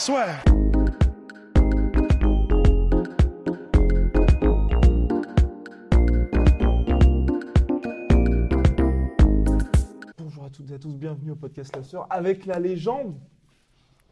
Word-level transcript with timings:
Swear. 0.00 0.40
Bonjour 10.18 10.44
à 10.44 10.50
toutes 10.50 10.70
et 10.70 10.74
à 10.74 10.78
tous, 10.78 10.94
bienvenue 10.96 11.32
au 11.32 11.36
podcast 11.36 11.74
La 11.74 11.82
Sœur 11.82 12.06
avec 12.10 12.46
la 12.46 12.58
légende 12.58 13.14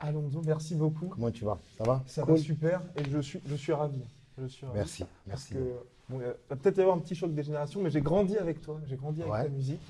Alonso. 0.01 0.42
Merci 0.45 0.74
beaucoup. 0.74 1.06
Comment 1.06 1.30
tu 1.30 1.45
vas? 1.45 1.59
Ça 1.77 1.84
va? 1.84 2.02
Ça 2.06 2.23
Cool. 2.23 2.34
va 2.36 2.41
super 2.42 2.83
et 2.97 3.05
je 3.09 3.19
suis, 3.20 3.41
je 3.47 3.55
suis 3.55 3.73
ravi. 3.73 4.00
Je 4.39 4.47
suis 4.47 4.66
ravi. 4.66 4.78
Merci, 4.78 5.05
Parce 5.28 5.50
merci. 5.50 5.55
que, 5.55 5.73
bon, 6.09 6.19
va 6.19 6.56
peut-être 6.56 6.78
y 6.78 6.80
avoir 6.80 6.97
un 6.97 7.00
petit 7.00 7.14
choc 7.14 7.33
des 7.34 7.42
générations, 7.42 7.80
mais 7.80 7.91
j'ai 7.91 8.00
grandi 8.00 8.36
avec 8.36 8.61
toi, 8.61 8.80
j'ai 8.86 8.97
grandi 8.97 9.20
avec 9.23 9.33
Ouais. 9.33 9.42
ta 9.45 9.48
musique. 9.48 9.80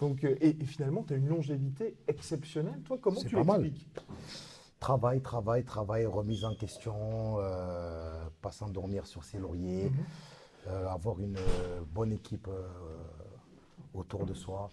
Donc, 0.00 0.24
euh, 0.24 0.34
et, 0.40 0.50
et 0.50 0.64
finalement, 0.64 1.02
tu 1.06 1.14
as 1.14 1.16
une 1.16 1.28
longévité 1.28 1.94
exceptionnelle. 2.08 2.80
Toi, 2.84 2.98
comment 3.00 3.20
tu 3.20 3.34
l'expliques 3.36 3.88
Travail, 4.86 5.20
travail, 5.20 5.64
travail, 5.64 6.06
remise 6.06 6.44
en 6.44 6.54
question, 6.54 6.94
euh, 7.40 8.24
pas 8.40 8.52
s'endormir 8.52 9.04
sur 9.04 9.24
ses 9.24 9.36
lauriers, 9.36 9.90
Mhm. 9.90 10.04
euh, 10.68 10.88
avoir 10.88 11.18
une 11.18 11.36
euh, 11.38 11.80
bonne 11.92 12.12
équipe 12.12 12.48
autour 13.94 14.24
de 14.26 14.32
soi 14.32 14.70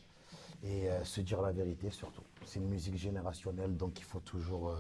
et 0.64 0.88
se 1.04 1.20
dire 1.22 1.42
la 1.42 1.52
vérité 1.52 1.90
surtout. 1.90 2.22
C'est 2.46 2.60
une 2.60 2.70
musique 2.70 2.96
générationnelle, 2.96 3.76
donc 3.76 4.00
il 4.00 4.04
faut 4.04 4.20
toujours 4.20 4.76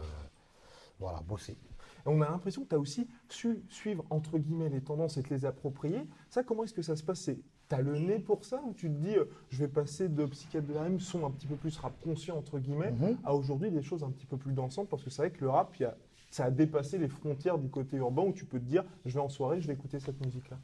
voilà, 0.99 1.19
bosser. 1.21 1.53
Et 1.53 2.09
on 2.09 2.21
a 2.21 2.29
l'impression 2.29 2.61
que 2.63 2.69
tu 2.69 2.75
as 2.75 2.79
aussi 2.79 3.07
su 3.27 3.63
suivre, 3.69 4.05
entre 4.11 4.37
guillemets, 4.37 4.69
les 4.69 4.81
tendances 4.83 5.17
et 5.17 5.23
te 5.23 5.33
les 5.33 5.45
approprier. 5.45 6.07
Ça, 6.29 6.43
comment 6.43 6.63
est-ce 6.63 6.75
que 6.75 6.83
ça 6.83 6.95
se 6.95 7.03
passe? 7.03 7.31
Tu 7.73 7.79
as 7.79 7.81
le 7.81 7.97
nez 7.97 8.19
pour 8.19 8.45
ça 8.45 8.61
ou 8.63 8.73
tu 8.73 8.87
te 8.87 8.93
dis, 8.95 9.15
euh, 9.17 9.25
je 9.49 9.57
vais 9.57 9.67
passer 9.67 10.07
de 10.07 10.25
psychiatre 10.27 10.67
de 10.67 10.73
la 10.73 10.85
M, 10.85 10.99
son 10.99 11.25
un 11.25 11.31
petit 11.31 11.47
peu 11.47 11.55
plus 11.55 11.75
rap 11.77 11.93
conscient, 12.03 12.37
entre 12.37 12.59
guillemets, 12.59 12.91
Mhm. 12.91 13.17
à 13.23 13.33
aujourd'hui 13.33 13.71
des 13.71 13.81
choses 13.81 14.03
un 14.03 14.11
petit 14.11 14.27
peu 14.27 14.37
plus 14.37 14.53
dansantes? 14.53 14.89
Parce 14.89 15.03
que 15.03 15.09
c'est 15.09 15.23
vrai 15.23 15.31
que 15.31 15.41
le 15.41 15.49
rap, 15.49 15.75
il 15.79 15.83
y 15.83 15.85
a- 15.85 15.97
ça 16.29 16.45
a 16.45 16.51
dépassé 16.51 16.99
les 16.99 17.07
frontières 17.07 17.57
du 17.57 17.69
côté 17.69 17.97
urbain 17.97 18.21
où 18.23 18.31
tu 18.31 18.45
peux 18.45 18.59
te 18.59 18.65
dire, 18.65 18.83
je 19.05 19.13
vais 19.15 19.19
en 19.19 19.29
soirée, 19.29 19.59
je 19.59 19.65
vais 19.67 19.73
écouter 19.73 19.99
cette 19.99 20.23
musique-là. 20.23 20.59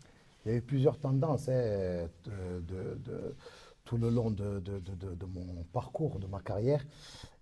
Il 0.45 0.51
y 0.51 0.55
a 0.55 0.57
eu 0.57 0.61
plusieurs 0.61 0.99
tendances 0.99 1.49
hein, 1.49 2.07
de, 2.25 2.59
de- 2.61 2.95
de- 3.03 3.35
tout 3.85 3.97
le 3.97 4.11
long 4.11 4.29
de, 4.29 4.61
mon 5.25 5.63
parcours, 5.73 6.19
de 6.19 6.27
ma 6.27 6.39
carrière. 6.41 6.85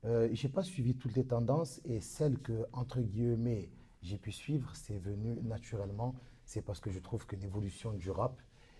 Euh, 0.06 0.30
j'ai 0.32 0.48
pas 0.48 0.64
suivi 0.64 0.96
toutes 0.96 1.16
les 1.18 1.26
tendances 1.26 1.82
et 1.84 2.00
celles 2.00 2.40
que, 2.40 2.66
entre 2.72 3.02
guillemets, 3.02 3.70
j'ai 4.02 4.18
pu 4.18 4.32
suivre, 4.32 4.70
c'est 4.76 4.98
venu 4.98 5.42
naturellement. 5.44 6.16
C'est 6.46 6.62
parce 6.62 6.80
que 6.80 6.90
je 6.90 7.00
trouve 7.00 7.26
que 7.26 7.36
l'évolution 7.36 7.92
du 7.92 8.10
rap 8.12 8.40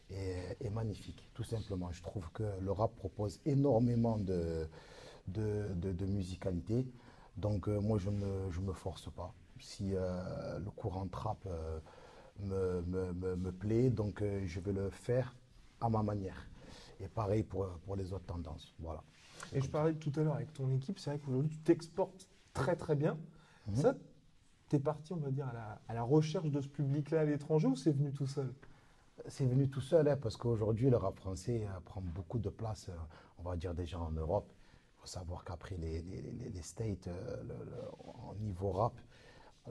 est, 0.10 0.58
est 0.62 0.70
magnifique, 0.70 1.30
tout 1.34 1.44
simplement. 1.44 1.92
Je 1.92 2.02
trouve 2.02 2.30
que 2.32 2.44
le 2.62 2.72
rap 2.72 2.96
propose 2.96 3.40
énormément 3.46 4.18
de, 4.18 4.68
de, 5.28 5.68
de- 5.76 5.92
de 5.94 6.06
musicalité. 6.06 6.86
Donc 7.36 7.68
euh, 7.68 7.80
moi, 7.80 7.98
je 8.00 8.10
ne 8.10 8.18
me, 8.18 8.52
je 8.52 8.62
me 8.62 8.74
force 8.74 9.10
pas. 9.12 9.34
Si 9.60 9.92
euh, 9.96 10.60
le 10.60 10.70
courant 10.72 11.08
trap 11.08 11.38
euh, 11.48 11.80
me, 12.40 12.82
me- 12.84 13.14
me- 13.14 13.36
me 13.36 13.52
plaît, 13.52 13.90
donc 13.90 14.22
euh, 14.22 14.44
je 14.46 14.60
vais 14.60 14.74
le 14.74 14.90
faire 14.90 15.36
à 15.82 15.90
ma 15.90 16.04
manière. 16.04 16.48
Et 17.00 17.08
pareil 17.08 17.44
pour, 17.44 17.68
pour 17.86 17.96
les 17.96 18.14
autres 18.14 18.26
tendances. 18.26 18.74
Voilà. 18.80 19.04
Et 19.54 19.62
je 19.62 19.70
parlais 19.70 19.94
tout 19.94 20.12
à 20.16 20.24
l'heure 20.24 20.36
avec 20.36 20.52
ton 20.54 20.70
équipe, 20.72 20.98
c'est 21.00 21.12
vrai 21.12 21.20
qu'aujourd'hui, 21.20 21.50
tu 21.52 21.60
t'exportes 21.60 22.28
très 22.54 22.76
très 22.76 22.96
bien. 22.96 23.18
Mhm. 23.68 23.76
Ça, 23.76 23.96
tu 24.70 24.76
es 24.76 24.80
parti, 24.80 25.14
on 25.14 25.18
va 25.18 25.32
dire, 25.32 25.48
à 25.48 25.54
la, 25.54 25.82
à 25.88 25.94
la 25.94 26.02
recherche 26.04 26.50
de 26.50 26.60
ce 26.60 26.68
public-là 26.68 27.22
à 27.22 27.26
l'étranger 27.26 27.68
ou 27.68 27.76
c'est 27.76 27.92
venu 27.92 28.12
tout 28.14 28.28
seul? 28.28 28.52
C'est 29.28 29.46
venu 29.46 29.70
tout 29.70 29.82
seul, 29.82 30.08
hein, 30.08 30.18
parce 30.22 30.38
qu'aujourd'hui, 30.38 30.90
le 30.90 30.98
rap 30.98 31.18
français 31.20 31.68
euh, 31.68 31.80
prend 31.82 32.02
beaucoup 32.02 32.40
de 32.40 32.50
place, 32.50 32.88
euh, 32.90 32.94
on 33.40 33.44
va 33.44 33.56
dire 33.58 33.74
déjà 33.74 34.00
en 34.00 34.12
Europe. 34.12 34.50
Il 34.98 35.02
faut 35.02 35.08
savoir 35.08 35.44
qu'après 35.44 35.76
les, 35.78 36.02
les, 36.04 36.22
les- 36.22 36.50
les 36.50 36.62
States, 36.62 37.08
euh, 37.08 37.44
le- 37.44 37.66
le- 37.66 37.90
en 38.30 38.34
niveau 38.36 38.72
rap, 38.72 38.94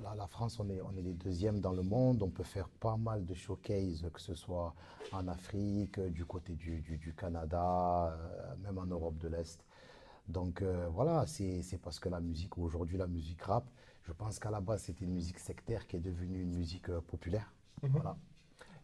la, 0.03 0.15
la 0.15 0.27
France, 0.27 0.61
on 0.61 0.69
est, 0.69 0.81
on 0.83 0.95
est 0.97 1.03
les 1.03 1.15
deuxièmes 1.15 1.61
dans 1.61 1.73
le 1.73 1.83
monde. 1.83 2.23
On 2.23 2.29
peut 2.29 2.43
faire 2.45 2.69
pas 2.69 2.99
mal 2.99 3.25
de 3.25 3.33
showcases, 3.33 4.05
que 4.13 4.21
ce 4.21 4.35
soit 4.35 4.75
en 5.13 5.27
Afrique, 5.27 5.99
du 6.01 6.27
côté 6.27 6.55
du, 6.55 6.81
du- 6.83 6.99
du 6.99 7.15
Canada, 7.15 8.15
même 8.63 8.77
en 8.77 8.85
Europe 8.87 9.17
de 9.19 9.29
l'Est. 9.29 9.65
Donc 10.29 10.63
voilà, 10.91 11.25
c'est 11.27 11.79
parce 11.83 11.99
que 11.99 12.09
la 12.11 12.21
musique, 12.21 12.59
aujourd'hui, 12.59 12.99
la 12.99 13.07
musique 13.07 13.41
rap, 13.43 13.65
je 14.03 14.13
pense 14.13 14.39
qu'à 14.39 14.51
la 14.51 14.61
base, 14.61 14.83
c'était 14.83 15.05
une 15.07 15.13
musique 15.15 15.39
sectaire 15.39 15.87
qui 15.87 15.97
est 15.97 16.01
devenue 16.01 16.43
une 16.43 16.53
musique 16.55 16.91
populaire. 17.01 17.55
Mhm. 17.83 17.91
Voilà. 17.93 18.17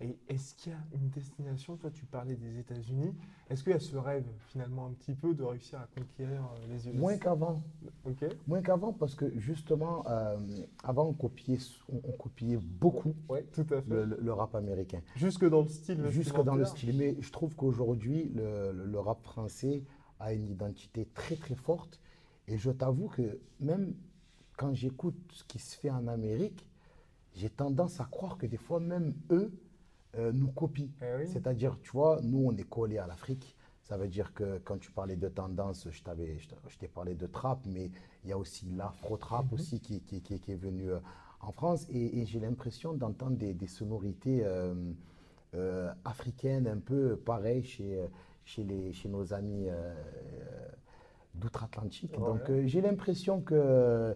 Et 0.02 0.16
est-ce 0.28 0.54
qu'il 0.56 0.72
y 0.72 0.74
a 0.74 0.78
une 0.94 1.08
destination 1.10 1.76
Toi, 1.76 1.90
tu 1.92 2.04
parlais 2.06 2.34
des 2.34 2.58
États-Unis. 2.58 3.14
Est-ce 3.48 3.62
qu'il 3.62 3.72
y 3.72 3.76
a 3.76 3.78
ce 3.78 3.96
rêve, 3.96 4.24
finalement, 4.48 4.86
un 4.86 4.92
petit 4.92 5.14
peu 5.14 5.32
de 5.32 5.42
réussir 5.44 5.78
à 5.78 5.86
conquérir 5.96 6.40
euh, 6.42 6.66
les 6.68 6.88
US 6.88 6.94
Moins 6.98 7.16
qu'avant. 7.18 7.62
Ok. 8.04 8.24
Moins 8.48 8.62
qu'avant, 8.62 8.92
parce 8.92 9.14
que 9.14 9.30
justement, 9.38 10.02
euh, 10.08 10.36
avant, 10.82 11.06
on 11.06 11.12
copiait, 11.12 11.58
on, 11.88 12.00
on 12.08 12.12
copiait 12.12 12.56
beaucoup 12.56 13.14
Ouais, 13.28 13.44
tout 13.52 13.66
à 13.70 13.80
fait. 13.80 14.04
le, 14.06 14.32
rap 14.32 14.54
américain, 14.56 15.00
Jusque 15.14 15.48
dans 15.48 15.62
le 15.62 15.68
style. 15.68 16.04
jusque 16.10 16.42
dans 16.42 16.56
le 16.56 16.64
style. 16.64 16.96
Mais 16.98 17.16
je 17.20 17.30
trouve 17.30 17.54
qu'aujourd'hui, 17.54 18.30
le, 18.34 18.72
le- 18.72 18.86
le 18.86 18.98
rap 18.98 19.22
français 19.22 19.84
a 20.18 20.32
une 20.32 20.48
identité 20.48 21.06
très 21.14 21.36
très 21.36 21.54
forte. 21.54 22.00
Et 22.48 22.58
je 22.58 22.70
t'avoue 22.72 23.08
que 23.08 23.38
même 23.60 23.94
quand 24.56 24.74
j'écoute 24.74 25.14
ce 25.30 25.44
qui 25.44 25.60
se 25.60 25.76
fait 25.78 25.90
en 25.90 26.08
Amérique, 26.08 26.66
j'ai 27.34 27.48
tendance 27.50 28.00
à 28.00 28.04
croire 28.04 28.36
que 28.36 28.46
des 28.46 28.56
fois, 28.56 28.80
même 28.80 29.14
eux 29.30 29.52
euh, 30.16 30.32
nous 30.32 30.50
copient. 30.52 30.88
Eh 31.00 31.16
oui. 31.22 31.26
C'est-à-dire, 31.28 31.78
tu 31.82 31.90
vois, 31.92 32.20
nous, 32.22 32.44
on 32.46 32.52
est 32.56 32.68
collés 32.68 32.98
à 32.98 33.06
l'Afrique. 33.06 33.56
Ça 33.82 33.96
veut 33.96 34.08
dire 34.08 34.32
que 34.32 34.58
quand 34.58 34.78
tu 34.78 34.92
parlais 34.92 35.16
de 35.16 35.28
tendance, 35.28 35.88
je 35.90 36.02
t'avais, 36.02 36.38
je 36.38 36.78
t'ai- 36.78 36.88
parlé 36.88 37.14
de 37.14 37.26
trap, 37.26 37.60
mais 37.66 37.90
il 38.24 38.30
y 38.30 38.32
a 38.32 38.38
aussi 38.38 38.66
l'afro-trap 38.66 39.46
Mhm. 39.46 39.52
aussi 39.54 39.80
qui, 39.80 40.00
qui- 40.02 40.22
qui- 40.22 40.38
qui 40.38 40.52
est 40.52 40.56
venu 40.56 40.90
euh, 40.90 40.98
en 41.40 41.50
France. 41.52 41.86
Et, 41.90 42.20
et 42.20 42.24
j'ai 42.26 42.38
l'impression 42.40 42.94
d'entendre 42.94 43.36
des, 43.36 43.54
des 43.54 43.66
sonorités 43.66 44.42
euh, 44.44 44.74
euh, 45.54 45.92
africaines 46.04 46.68
un 46.68 46.78
peu 46.78 47.16
pareilles 47.16 47.64
chez, 47.64 48.06
chez, 48.44 48.62
les, 48.64 48.92
chez 48.92 49.08
nos 49.08 49.34
amis 49.34 49.66
euh, 49.68 49.94
d'outre-Atlantique. 51.34 52.12
Donc 52.18 52.40
j'ai 52.66 52.80
l'impression 52.80 53.40
que 53.40 54.14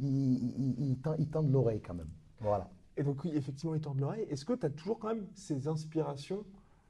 ils, 0.00 0.08
ils- 0.08 0.90
ils 0.90 0.98
tend- 0.98 1.14
ils 1.18 1.28
tendent 1.28 1.50
l'oreille 1.52 1.80
quand 1.80 1.94
même. 1.94 2.10
Voilà. 2.40 2.70
Et 2.96 3.02
donc, 3.02 3.24
oui, 3.24 3.32
effectivement, 3.34 3.74
ils 3.74 3.80
tordent 3.80 4.00
l'oreille. 4.00 4.26
Est-ce 4.30 4.44
que 4.44 4.52
tu 4.54 4.66
as 4.66 4.70
toujours 4.70 4.98
quand 4.98 5.08
même 5.08 5.26
ces 5.34 5.68
inspirations, 5.68 6.44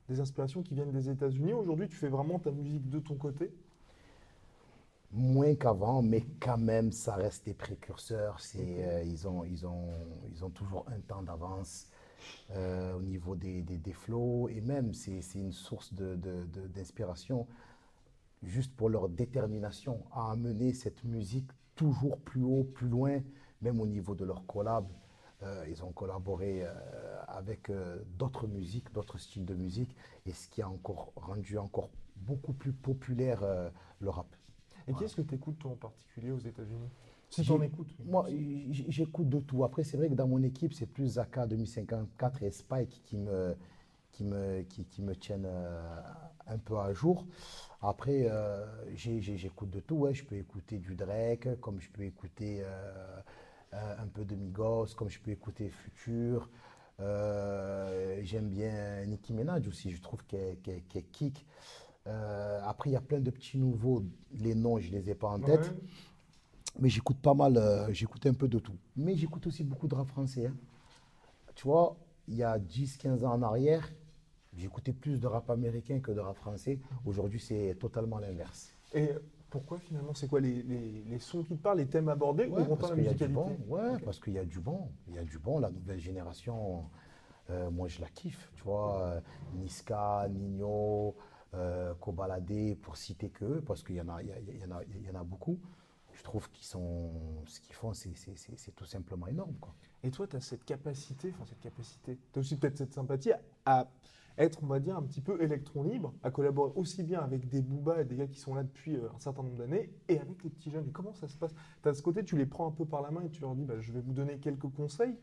des 0.08 0.20
inspirations 0.20 0.62
qui 0.62 0.74
viennent 0.74 0.92
des 0.92 1.08
États-Unis 1.10 1.52
Aujourd'hui, 1.54 1.88
tu 1.88 1.96
fais 1.96 2.08
vraiment 2.08 2.38
ta 2.38 2.50
musique 2.52 2.88
de 2.88 2.98
ton 3.00 3.16
côté? 3.16 3.52
Moins 5.12 5.54
qu'avant, 5.56 6.00
mais 6.02 6.24
quand 6.40 6.56
même, 6.56 6.90
ça 6.90 7.14
reste 7.16 7.44
des 7.44 7.52
précurseurs. 7.52 8.40
C'est, 8.40 8.76
euh, 8.84 9.02
ils, 9.04 9.28
ont, 9.28 9.44
ils, 9.44 9.66
ont, 9.66 9.90
ils 10.32 10.42
ont 10.44 10.48
toujours 10.50 10.86
un 10.88 11.00
temps 11.00 11.22
d'avance 11.22 11.86
euh, 12.52 12.94
au 12.96 13.02
niveau 13.02 13.36
des, 13.36 13.62
des, 13.62 13.78
des 13.78 13.92
flows. 13.92 14.48
Et 14.50 14.60
même, 14.62 14.94
c'est, 14.94 15.22
c'est 15.22 15.40
une 15.40 15.52
source 15.52 15.94
de, 15.94 16.16
de- 16.16 16.46
de- 16.52 16.68
d'inspiration 16.68 17.46
juste 18.42 18.74
pour 18.76 18.90
leur 18.90 19.08
détermination 19.08 20.02
à 20.12 20.32
amener 20.32 20.72
cette 20.74 21.04
musique 21.04 21.50
toujours 21.76 22.18
plus 22.20 22.42
haut, 22.42 22.64
plus 22.64 22.88
loin, 22.88 23.20
même 23.62 23.80
au 23.80 23.86
niveau 23.86 24.14
de 24.14 24.24
leur 24.24 24.46
collab. 24.46 24.86
Euh, 25.42 25.64
ils 25.68 25.82
ont 25.84 25.92
collaboré 25.92 26.62
euh, 26.64 26.70
avec 27.26 27.68
euh, 27.70 27.98
d'autres 28.18 28.46
musiques, 28.46 28.92
d'autres 28.92 29.18
styles 29.18 29.44
de 29.44 29.54
musique, 29.54 29.94
et 30.26 30.32
ce 30.32 30.48
qui 30.48 30.62
a 30.62 30.68
encore 30.68 31.12
rendu 31.16 31.58
encore 31.58 31.90
beaucoup 32.16 32.52
plus 32.52 32.72
populaire 32.72 33.40
le 34.00 34.10
rap. 34.10 34.26
Et 34.86 34.92
Voilà. 34.92 35.00
qu'est-ce 35.00 35.16
que 35.16 35.22
tu 35.22 35.34
écoutes, 35.34 35.58
toi, 35.58 35.72
en 35.72 35.76
particulier, 35.76 36.30
aux 36.30 36.38
États-Unis? 36.38 36.88
Si 37.30 37.40
tu 37.40 37.44
J'ai- 37.44 37.54
en 37.54 37.62
écoutes. 37.62 37.88
Moi, 38.04 38.26
j'écoute 38.70 39.28
de 39.28 39.40
tout. 39.40 39.64
Après, 39.64 39.84
c'est 39.84 39.96
vrai 39.96 40.08
que 40.08 40.14
dans 40.14 40.28
mon 40.28 40.42
équipe, 40.42 40.72
c'est 40.74 40.86
plus 40.86 41.14
Zaka 41.14 41.46
2054 41.46 42.42
et 42.42 42.50
Spike 42.50 43.02
qui 43.04 43.16
me, 43.16 43.56
qui 44.12 44.24
me, 44.24 44.62
qui, 44.62 44.84
qui 44.84 45.02
me 45.02 45.14
tiennent 45.16 45.46
euh, 45.46 46.00
un 46.46 46.58
peu 46.58 46.78
à 46.78 46.92
jour. 46.92 47.26
Après, 47.80 48.26
euh, 48.30 48.66
j'écoute 48.94 49.70
de 49.70 49.80
tout. 49.80 49.96
Ouais. 49.96 50.14
Je 50.14 50.24
peux 50.24 50.36
écouter 50.36 50.78
du 50.78 50.94
Drake, 50.94 51.48
comme 51.60 51.80
je 51.80 51.90
peux 51.90 52.02
écouter 52.04 52.60
euh, 52.62 53.20
un 53.72 54.06
peu 54.06 54.24
de 54.24 54.34
Migos, 54.34 54.88
comme 54.96 55.08
je 55.08 55.18
peux 55.20 55.30
écouter 55.30 55.68
Future. 55.70 56.48
Euh, 57.00 58.20
J'aime 58.22 58.48
bien 58.48 59.04
Nicki 59.06 59.32
Minaj 59.32 59.66
aussi, 59.66 59.90
je 59.90 60.00
trouve 60.00 60.24
qu'elle 60.26 60.58
qu'elle- 60.60 60.82
qu'elle 60.84 61.06
kick. 61.10 61.46
Euh, 62.06 62.60
après, 62.64 62.90
il 62.90 62.92
y 62.92 62.96
a 62.96 63.00
plein 63.00 63.20
de 63.20 63.30
petits 63.30 63.58
nouveaux. 63.58 64.02
Les 64.34 64.54
noms, 64.54 64.78
je 64.78 64.90
ne 64.90 64.96
les 64.98 65.10
ai 65.10 65.14
pas 65.14 65.28
en 65.28 65.38
tête. 65.40 65.60
Ouais. 65.68 65.76
Mais 66.80 66.88
j'écoute 66.88 67.18
pas 67.20 67.34
mal, 67.34 67.56
euh, 67.56 67.92
j'écoute 67.92 68.24
un 68.26 68.34
peu 68.34 68.48
de 68.48 68.58
tout. 68.58 68.76
Mais 68.96 69.14
j'écoute 69.14 69.46
aussi 69.46 69.62
beaucoup 69.62 69.88
de 69.88 69.94
rap 69.94 70.08
français. 70.08 70.46
hein. 70.46 70.56
Tu 71.54 71.64
vois, 71.64 71.96
il 72.28 72.34
y 72.36 72.42
a 72.42 72.58
10-15 72.58 73.24
ans 73.24 73.32
en 73.34 73.42
arrière, 73.42 73.92
j'écoutais 74.56 74.92
plus 74.92 75.20
de 75.20 75.26
rap 75.26 75.50
américain 75.50 76.00
que 76.00 76.10
de 76.12 76.20
rap 76.20 76.36
français. 76.36 76.80
Aujourd'hui, 77.04 77.40
c'est 77.40 77.76
totalement 77.78 78.18
l'inverse. 78.18 78.72
Et 78.94 79.10
pourquoi 79.52 79.78
finalement 79.78 80.14
C'est 80.14 80.28
quoi 80.28 80.40
les, 80.40 80.62
les- 80.62 81.02
les 81.04 81.18
sons 81.18 81.44
qui 81.44 81.54
te 81.56 81.62
parlent, 81.62 81.76
les 81.78 81.86
thèmes 81.86 82.08
abordés 82.08 82.46
Ouais, 82.46 82.62
ou 82.62 82.74
parce 82.74 82.88
la 82.90 82.96
qu'il 82.96 83.04
y 83.04 83.08
a 83.08 83.12
du 83.12 83.28
musicalité 83.28 83.56
bon. 83.68 83.74
Ouais, 83.76 83.98
parce 84.02 84.18
qu'il 84.18 84.32
y 84.32 84.38
a 84.38 84.44
du 84.46 84.60
bon. 84.60 84.88
Il 85.08 85.14
y 85.14 85.18
a 85.18 85.24
du 85.24 85.38
bon. 85.38 85.58
La 85.60 85.70
nouvelle 85.70 86.00
génération, 86.00 86.86
euh, 87.50 87.70
moi 87.70 87.86
je 87.86 88.00
la 88.00 88.08
kiffe. 88.08 88.50
Tu 88.54 88.62
vois, 88.62 89.02
euh, 89.02 89.20
Niska, 89.54 90.26
Nino, 90.30 91.14
euh, 91.52 91.92
Kobalade, 92.00 92.76
pour 92.80 92.96
citer 92.96 93.28
que 93.28 93.44
eux, 93.44 93.60
parce 93.66 93.82
qu'il 93.82 93.96
y 93.96 94.00
en 94.00 94.08
a, 94.08 94.22
il 94.22 94.28
y, 94.28 94.32
a- 94.32 94.38
il 94.38 94.58
y 94.58 94.64
en 94.64 94.70
a, 94.76 94.80
il 94.84 95.06
y 95.06 95.10
en 95.10 95.20
a 95.20 95.24
beaucoup. 95.24 95.60
Je 96.14 96.22
trouve 96.22 96.50
qu'ils 96.50 96.66
sont, 96.66 97.10
ce 97.46 97.60
qu'ils 97.60 97.74
font, 97.74 97.92
c'est 97.92 98.74
tout 98.74 98.84
simplement 98.86 99.26
énorme. 99.26 99.54
Quoi. 99.60 99.74
Et 100.02 100.10
toi, 100.10 100.26
tu 100.26 100.36
as 100.36 100.40
cette 100.40 100.64
capacité, 100.64 101.30
enfin 101.34 101.44
cette 101.46 101.60
capacité, 101.60 102.18
tu 102.32 102.38
as 102.38 102.40
aussi 102.40 102.56
peut-être 102.56 102.78
cette 102.78 102.92
sympathie 102.94 103.32
à 103.66 103.86
être, 104.38 104.62
on 104.62 104.66
va 104.66 104.80
dire, 104.80 104.96
un 104.96 105.02
petit 105.02 105.20
peu 105.20 105.42
électron 105.42 105.82
libre, 105.82 106.14
à 106.22 106.30
collaborer 106.30 106.72
aussi 106.76 107.02
bien 107.02 107.20
avec 107.20 107.48
des 107.48 107.60
boobas 107.60 108.00
et 108.00 108.04
des 108.04 108.16
gars 108.16 108.26
qui 108.26 108.38
sont 108.38 108.54
là 108.54 108.62
depuis 108.62 108.96
euh, 108.96 109.08
un 109.14 109.18
certain 109.18 109.42
nombre 109.42 109.56
d'années, 109.56 109.92
et 110.08 110.18
avec 110.18 110.42
les 110.42 110.50
petits 110.50 110.70
jeunes. 110.70 110.88
Et 110.88 110.92
comment 110.92 111.12
ça 111.12 111.28
se 111.28 111.36
passe? 111.36 111.54
Tu 111.82 111.88
as 111.88 111.94
ce 111.94 112.02
côté, 112.02 112.24
tu 112.24 112.36
les 112.36 112.46
prends 112.46 112.66
un 112.66 112.72
peu 112.72 112.84
par 112.84 113.02
la 113.02 113.10
main 113.10 113.22
et 113.22 113.30
tu 113.30 113.40
leur 113.40 113.54
dis, 113.54 113.64
bah, 113.64 113.80
je 113.80 113.92
vais 113.92 114.00
vous 114.00 114.12
donner 114.12 114.38
quelques 114.38 114.68
conseils? 114.68 115.16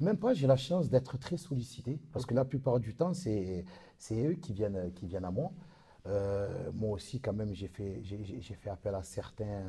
Même 0.00 0.18
pas, 0.18 0.34
j'ai 0.34 0.46
la 0.46 0.56
chance 0.56 0.90
d'être 0.90 1.18
très 1.18 1.36
sollicité, 1.36 2.00
parce 2.12 2.26
que 2.26 2.34
la 2.34 2.44
plupart 2.44 2.80
du 2.80 2.94
temps, 2.94 3.14
c'est 3.14 3.64
eux 4.12 4.34
qui 4.34 4.52
viennent, 4.52 4.92
qui 4.92 5.06
viennent 5.06 5.24
à 5.24 5.30
moi. 5.30 5.52
Euh, 6.06 6.70
moi 6.74 6.90
aussi, 6.90 7.20
quand 7.20 7.32
même, 7.32 7.54
j'ai 7.54 7.68
fait, 7.68 8.02
j'ai- 8.02 8.40
fait 8.54 8.70
appel 8.70 8.94
à 8.94 9.02
certains 9.02 9.64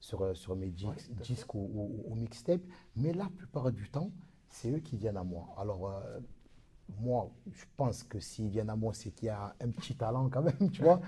sur, 0.00 0.36
sur 0.36 0.56
mes 0.56 0.70
dis- 0.70 0.86
Ouais, 0.86 0.96
disques 1.22 1.54
ou, 1.54 1.70
ou- 1.72 2.04
ou 2.08 2.14
mixtapes, 2.16 2.60
mais 2.96 3.12
la 3.12 3.28
plupart 3.34 3.70
du 3.70 3.88
temps, 3.90 4.10
c'est 4.48 4.70
eux 4.72 4.80
qui 4.80 4.96
viennent 4.96 5.16
à 5.16 5.24
moi. 5.24 5.54
Alors, 5.56 5.88
euh, 5.88 6.18
moi, 6.98 7.30
je 7.52 7.64
pense 7.76 8.02
que 8.02 8.18
s'ils 8.20 8.48
viennent 8.48 8.70
à 8.70 8.76
moi, 8.76 8.92
c'est 8.94 9.10
qu'il 9.10 9.26
y 9.26 9.30
a 9.30 9.54
un 9.60 9.68
petit 9.70 9.94
talent 9.94 10.28
quand 10.28 10.42
même, 10.42 10.70
tu 10.70 10.82
vois. 10.82 11.00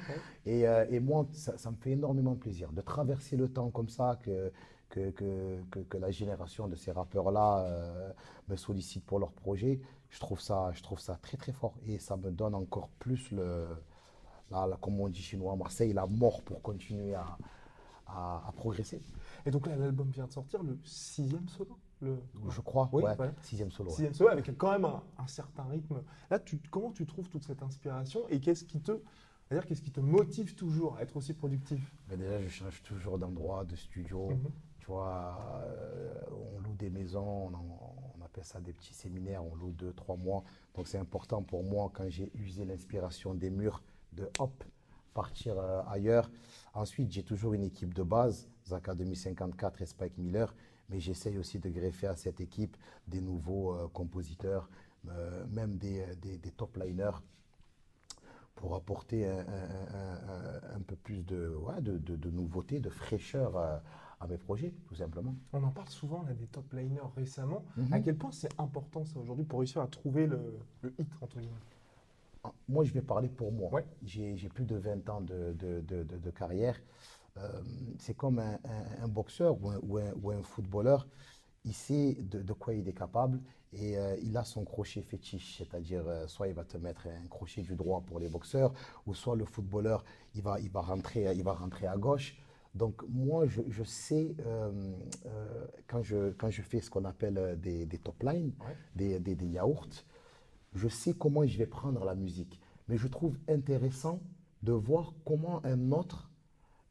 Et, 0.46 0.66
euh, 0.66 0.86
et 0.90 1.00
moi, 1.00 1.26
ça, 1.32 1.56
ça 1.58 1.70
me 1.70 1.76
fait 1.76 1.92
énormément 1.92 2.34
plaisir 2.36 2.72
de 2.72 2.80
traverser 2.80 3.36
le 3.36 3.48
temps 3.48 3.70
comme 3.70 3.88
ça, 3.88 4.18
que, 4.22 4.52
que, 4.88 5.10
que, 5.10 5.60
que, 5.70 5.78
que 5.80 5.98
la 5.98 6.10
génération 6.10 6.68
de 6.68 6.76
ces 6.76 6.92
rappeurs-là 6.92 7.60
euh, 7.60 8.12
me 8.48 8.56
sollicite 8.56 9.04
pour 9.04 9.18
leurs 9.18 9.32
projets. 9.32 9.80
Je 10.10 10.20
trouve, 10.20 10.40
ça, 10.40 10.70
je 10.72 10.82
trouve 10.82 11.00
ça 11.00 11.16
très 11.22 11.36
très 11.36 11.52
fort. 11.52 11.74
Et 11.86 11.98
ça 11.98 12.16
me 12.16 12.30
donne 12.30 12.54
encore 12.54 12.88
plus, 12.98 13.30
le, 13.30 13.66
la, 14.50 14.66
la- 14.66 14.76
comme 14.76 15.00
on 15.00 15.08
dit 15.08 15.22
chez 15.22 15.36
nous 15.36 15.50
à 15.50 15.56
Marseille, 15.56 15.92
la 15.92 16.06
mort 16.06 16.42
pour 16.42 16.60
continuer 16.60 17.14
à, 17.14 17.38
à, 18.06 18.42
à 18.48 18.52
progresser. 18.52 19.00
Et 19.46 19.50
donc 19.50 19.66
là, 19.66 19.76
l'album 19.76 20.10
vient 20.10 20.26
de 20.26 20.32
sortir, 20.32 20.62
le 20.62 20.78
sixième 20.84 21.48
solo? 21.48 21.78
Le... 22.02 22.18
Je 22.50 22.60
crois, 22.60 22.88
Oui, 22.92 23.02
ouais, 23.02 23.14
voilà. 23.16 23.32
sixième 23.42 23.70
solo. 23.70 23.88
ouais. 23.90 23.94
Sixième 23.96 24.14
solo 24.14 24.30
avec 24.30 24.56
quand 24.58 24.72
même 24.72 24.84
un, 24.84 25.02
un 25.18 25.26
certain 25.26 25.64
rythme. 25.64 26.02
Là, 26.30 26.38
tu, 26.38 26.58
comment 26.70 26.90
tu 26.90 27.06
trouves 27.06 27.28
toute 27.28 27.44
cette 27.44 27.62
inspiration 27.62 28.28
et 28.28 28.40
qu'est-ce 28.40 28.64
qui 28.64 28.80
te, 28.80 28.92
c'est-à-dire 29.48 29.66
qu'est-ce 29.66 29.82
qui 29.82 29.90
te 29.92 30.00
motive 30.00 30.54
toujours 30.54 30.96
à 30.96 31.02
être 31.02 31.16
aussi 31.16 31.32
productif? 31.34 31.92
Mais 32.08 32.16
déjà, 32.16 32.40
je 32.42 32.48
change 32.48 32.82
toujours 32.82 33.18
d'endroit, 33.18 33.64
de 33.64 33.76
studio. 33.76 34.30
Mhm. 34.30 34.50
Tu 34.80 34.86
vois, 34.86 35.38
euh, 35.64 36.14
on 36.56 36.60
loue 36.60 36.74
des 36.74 36.90
maisons, 36.90 37.48
on, 37.50 37.54
en- 37.54 37.94
on 38.18 38.24
appelle 38.24 38.44
ça 38.44 38.60
des 38.60 38.72
petits 38.72 38.94
séminaires, 38.94 39.44
on 39.44 39.54
loue 39.54 39.70
deux, 39.72 39.92
trois 39.92 40.16
mois. 40.16 40.42
Donc 40.74 40.88
c'est 40.88 40.98
important 40.98 41.42
pour 41.42 41.62
moi, 41.62 41.90
quand 41.94 42.08
j'ai 42.08 42.32
usé 42.34 42.64
l'inspiration 42.64 43.32
des 43.34 43.50
murs, 43.50 43.80
de 44.12 44.28
hop, 44.40 44.64
partir 45.14 45.58
euh, 45.58 45.82
ailleurs. 45.88 46.30
Ensuite, 46.74 47.12
j'ai 47.12 47.22
toujours 47.22 47.54
une 47.54 47.62
équipe 47.64 47.94
de 47.94 48.02
base, 48.02 48.48
Zaka 48.66 48.94
2054 48.94 49.82
et 49.82 49.86
Spike 49.86 50.18
Miller, 50.18 50.54
mais 50.88 51.00
j'essaye 51.00 51.38
aussi 51.38 51.58
de 51.58 51.68
greffer 51.70 52.06
à 52.08 52.16
cette 52.16 52.40
équipe 52.40 52.76
des 53.08 53.20
nouveaux 53.20 53.74
euh, 53.74 53.88
compositeurs, 53.88 54.68
euh, 55.08 55.44
même 55.48 55.76
des, 55.76 56.04
des, 56.16 56.38
des 56.38 56.50
top 56.52 56.76
liners 56.76 57.18
pour 58.54 58.74
apporter 58.74 59.26
un, 59.26 59.38
un- 59.38 59.44
un- 59.94 60.28
un- 60.28 60.76
un 60.76 60.80
peu 60.80 60.94
plus 60.96 61.24
de, 61.24 61.48
ouais, 61.48 61.80
de, 61.80 61.98
de, 61.98 62.16
de 62.16 62.30
nouveauté, 62.30 62.80
de 62.80 62.90
fraîcheur 62.90 63.56
euh, 63.56 63.78
à 64.20 64.26
mes 64.26 64.38
projets, 64.38 64.72
tout 64.86 64.94
simplement. 64.94 65.34
On 65.52 65.62
en 65.64 65.70
parle 65.70 65.88
souvent 65.88 66.22
là, 66.22 66.32
des 66.34 66.46
top 66.46 66.72
liners 66.72 67.00
récemment. 67.16 67.64
Mhm. 67.76 67.92
À 67.92 68.00
quel 68.00 68.16
point 68.16 68.30
c'est 68.30 68.50
important 68.60 69.04
ça 69.04 69.18
aujourd'hui 69.18 69.44
pour 69.44 69.60
réussir 69.60 69.80
à 69.82 69.86
trouver 69.88 70.26
le, 70.26 70.58
le 70.82 70.94
hit 70.98 71.08
entre 71.20 71.38
guillemets? 71.40 71.56
Ah, 72.44 72.52
Moi, 72.68 72.84
je 72.84 72.92
vais 72.92 73.02
parler 73.02 73.28
pour 73.28 73.52
moi. 73.52 73.70
Ouais. 73.72 73.84
J'ai 74.04 74.36
plus 74.48 74.64
de 74.64 74.76
20 74.76 75.08
ans 75.08 75.20
de, 75.20 75.52
de- 75.58 75.80
de- 75.80 76.02
de- 76.04 76.18
de 76.18 76.30
carrière. 76.30 76.76
Euh, 77.38 77.62
c'est 77.98 78.14
comme 78.16 78.38
un, 78.38 78.54
un- 78.64 79.04
un 79.04 79.08
boxeur 79.08 79.56
ou 79.62 79.70
un, 79.70 79.78
ou 79.82 79.98
un- 79.98 80.12
ou 80.22 80.30
un 80.30 80.42
footballeur. 80.42 81.06
Il 81.64 81.74
sait 81.74 82.14
de, 82.20 82.42
de 82.42 82.52
quoi 82.52 82.74
il 82.74 82.88
est 82.88 82.92
capable 82.92 83.40
et 83.72 83.96
euh, 83.96 84.16
il 84.22 84.36
a 84.36 84.44
son 84.44 84.64
crochet 84.64 85.02
fétiche, 85.02 85.56
c'est-à-dire 85.58 86.04
euh, 86.06 86.26
soit 86.26 86.48
il 86.48 86.54
va 86.54 86.64
te 86.64 86.76
mettre 86.76 87.06
un 87.08 87.26
crochet 87.28 87.62
du 87.62 87.74
droit 87.76 88.02
pour 88.02 88.18
les 88.20 88.28
boxeurs, 88.28 88.72
ou 89.06 89.14
soit 89.14 89.36
le 89.36 89.44
footballeur, 89.46 90.04
il 90.34 90.42
va, 90.42 90.60
il 90.60 90.70
va, 90.70 90.80
rentrer, 90.82 91.32
il 91.34 91.42
va 91.44 91.54
rentrer 91.54 91.86
à 91.86 91.96
gauche. 91.96 92.36
Donc 92.74 93.02
moi, 93.08 93.46
je, 93.46 93.62
je 93.68 93.82
sais, 93.84 94.34
euh, 94.46 94.70
quand, 95.86 96.02
je, 96.02 96.32
quand 96.32 96.50
je 96.50 96.62
fais 96.62 96.80
ce 96.80 96.90
qu'on 96.90 97.04
appelle 97.04 97.58
des, 97.60 97.86
des 97.86 97.98
top 97.98 98.22
lines, 98.22 98.52
Ouais. 98.60 98.76
des, 98.94 99.20
des, 99.20 99.34
des 99.36 99.46
yaourts, 99.46 99.88
je 100.74 100.88
sais 100.88 101.14
comment 101.14 101.46
je 101.46 101.58
vais 101.58 101.66
prendre 101.66 102.04
la 102.04 102.14
musique. 102.14 102.60
Mais 102.88 102.96
je 102.98 103.08
trouve 103.08 103.38
intéressant 103.48 104.20
de 104.62 104.72
voir 104.72 105.14
comment 105.24 105.64
un 105.64 105.92
autre 105.92 106.30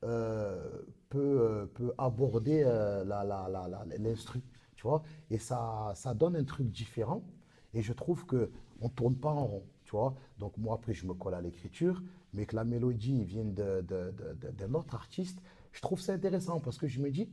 euh, 0.04 0.82
peut, 1.10 1.20
euh, 1.42 1.66
peut 1.68 1.94
aborder 1.98 2.64
euh, 2.66 3.04
la- 3.04 3.24
la- 3.24 3.48
la- 3.50 3.68
la- 3.68 3.86
l'instru. 3.98 4.42
Tu 4.76 4.84
vois 4.84 5.04
Et 5.30 5.38
ça, 5.38 5.92
ça 5.96 6.14
donne 6.14 6.36
un 6.36 6.44
truc 6.44 6.72
différent. 6.72 7.24
Et 7.74 7.82
je 7.82 7.94
trouve 7.94 8.26
que 8.26 8.52
on 8.82 8.90
tourne 8.90 9.16
pas 9.16 9.30
en 9.32 9.46
rond. 9.46 9.64
Tu 9.84 9.92
vois 9.92 10.16
Donc 10.40 10.58
moi, 10.58 10.76
après, 10.76 10.94
je 10.94 11.06
me 11.06 11.14
colle 11.14 11.34
à 11.36 11.42
l'écriture, 11.42 12.02
mais 12.34 12.46
que 12.46 12.56
la 12.56 12.64
mélodie 12.64 13.24
vienne 13.24 13.54
de- 13.54 13.82
de- 13.82 14.12
de- 14.12 14.34
de- 14.42 14.52
d'un 14.52 14.74
autre 14.74 14.96
artiste, 14.96 15.40
je 15.72 15.82
trouve 15.82 16.00
ça 16.02 16.14
intéressant 16.14 16.60
parce 16.60 16.78
que 16.78 16.88
je 16.88 17.00
me 17.02 17.10
dis, 17.12 17.30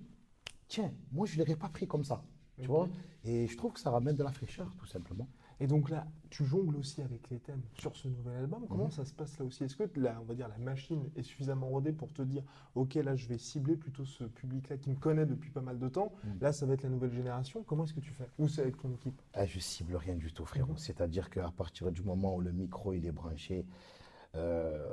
tiens, 0.69 0.93
moi, 1.13 1.27
je 1.27 1.35
ne 1.39 1.45
l'aurais 1.45 1.57
pas 1.57 1.69
pris 1.69 1.87
comme 1.87 2.05
ça. 2.05 2.23
Tu 2.61 2.67
vois 2.67 2.89
Et 3.25 3.47
je 3.47 3.57
trouve 3.57 3.73
que 3.73 3.81
ça 3.81 3.91
ramène 3.91 4.17
de 4.17 4.25
la 4.25 4.33
fraîcheur, 4.33 4.75
tout 4.79 4.87
simplement. 4.87 5.29
Et 5.61 5.67
donc 5.67 5.91
là, 5.91 6.07
tu 6.31 6.45
jongles 6.45 6.77
aussi 6.77 7.03
avec 7.03 7.29
les 7.31 7.41
thèmes 7.41 7.63
sur 7.75 7.97
ce 7.97 8.07
nouvel 8.07 8.37
album. 8.37 8.65
Comment 8.69 8.85
Mhm. 8.85 8.91
ça 8.93 9.05
se 9.05 9.13
passe 9.13 9.37
là 9.39 9.45
aussi? 9.45 9.65
Est-ce 9.65 9.75
que 9.77 9.85
la, 9.99 10.21
on 10.21 10.25
va 10.25 10.35
dire, 10.35 10.47
la 10.49 10.59
machine 10.59 11.11
est 11.17 11.23
suffisamment 11.25 11.67
rodée 11.69 11.93
pour 11.93 12.13
te 12.13 12.23
dire, 12.23 12.45
ok, 12.77 12.95
là, 12.95 13.17
je 13.17 13.27
vais 13.27 13.39
cibler 13.39 13.77
plutôt 13.77 14.05
ce 14.05 14.23
public-là 14.25 14.77
qui 14.77 14.91
me 14.91 14.95
connaît 14.95 15.27
depuis 15.27 15.51
pas 15.51 15.61
mal 15.61 15.79
de 15.81 15.89
temps. 15.89 16.13
Mhm. 16.25 16.39
Là, 16.41 16.53
ça 16.53 16.65
va 16.65 16.75
être 16.75 16.83
la 16.85 16.91
nouvelle 16.91 17.13
génération. 17.13 17.65
Comment 17.65 17.85
est-ce 17.85 17.95
que 17.95 18.01
tu 18.01 18.13
fais? 18.13 18.29
Ou 18.39 18.47
c'est 18.47 18.63
avec 18.63 18.77
ton 18.79 18.93
équipe? 18.93 19.21
Ah, 19.35 19.47
je 19.47 19.59
cible 19.59 19.97
rien 19.97 20.15
du 20.15 20.33
tout, 20.33 20.45
frérot. 20.45 20.73
Mhm. 20.73 20.79
C'est-à-dire 20.79 21.29
qu'à 21.29 21.51
partir 21.51 21.91
du 21.91 22.03
moment 22.03 22.37
où 22.37 22.41
le 22.41 22.53
micro 22.53 22.93
il 22.93 23.05
est 23.05 23.13
branché, 23.13 23.67
euh, 24.37 24.87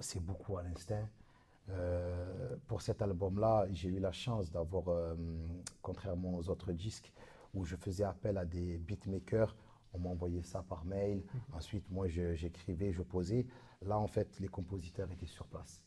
c'est 0.00 0.20
beaucoup 0.20 0.58
à 0.58 0.62
l'instinct. 0.62 1.08
Euh, 1.70 2.56
pour 2.66 2.82
cet 2.82 3.00
album-là, 3.00 3.66
j'ai 3.70 3.88
eu 3.88 4.00
la 4.00 4.12
chance 4.12 4.50
d'avoir, 4.50 4.88
euh, 4.88 5.14
contrairement 5.80 6.34
aux 6.36 6.48
autres 6.50 6.72
disques, 6.72 7.12
où 7.54 7.64
je 7.64 7.76
faisais 7.76 8.04
appel 8.04 8.38
à 8.38 8.44
des 8.44 8.78
beatmakers, 8.78 9.56
on 9.94 9.98
m'envoyait 9.98 10.42
ça 10.42 10.62
par 10.62 10.84
mail. 10.84 11.22
Ensuite, 11.52 11.90
moi, 11.90 12.08
je- 12.08 12.34
j'écrivais, 12.34 12.92
je 12.92 13.02
posais. 13.02 13.46
Là, 13.82 13.98
en 13.98 14.06
fait, 14.06 14.38
les 14.40 14.48
compositeurs 14.48 15.10
étaient 15.10 15.26
sur 15.26 15.46
place. 15.46 15.82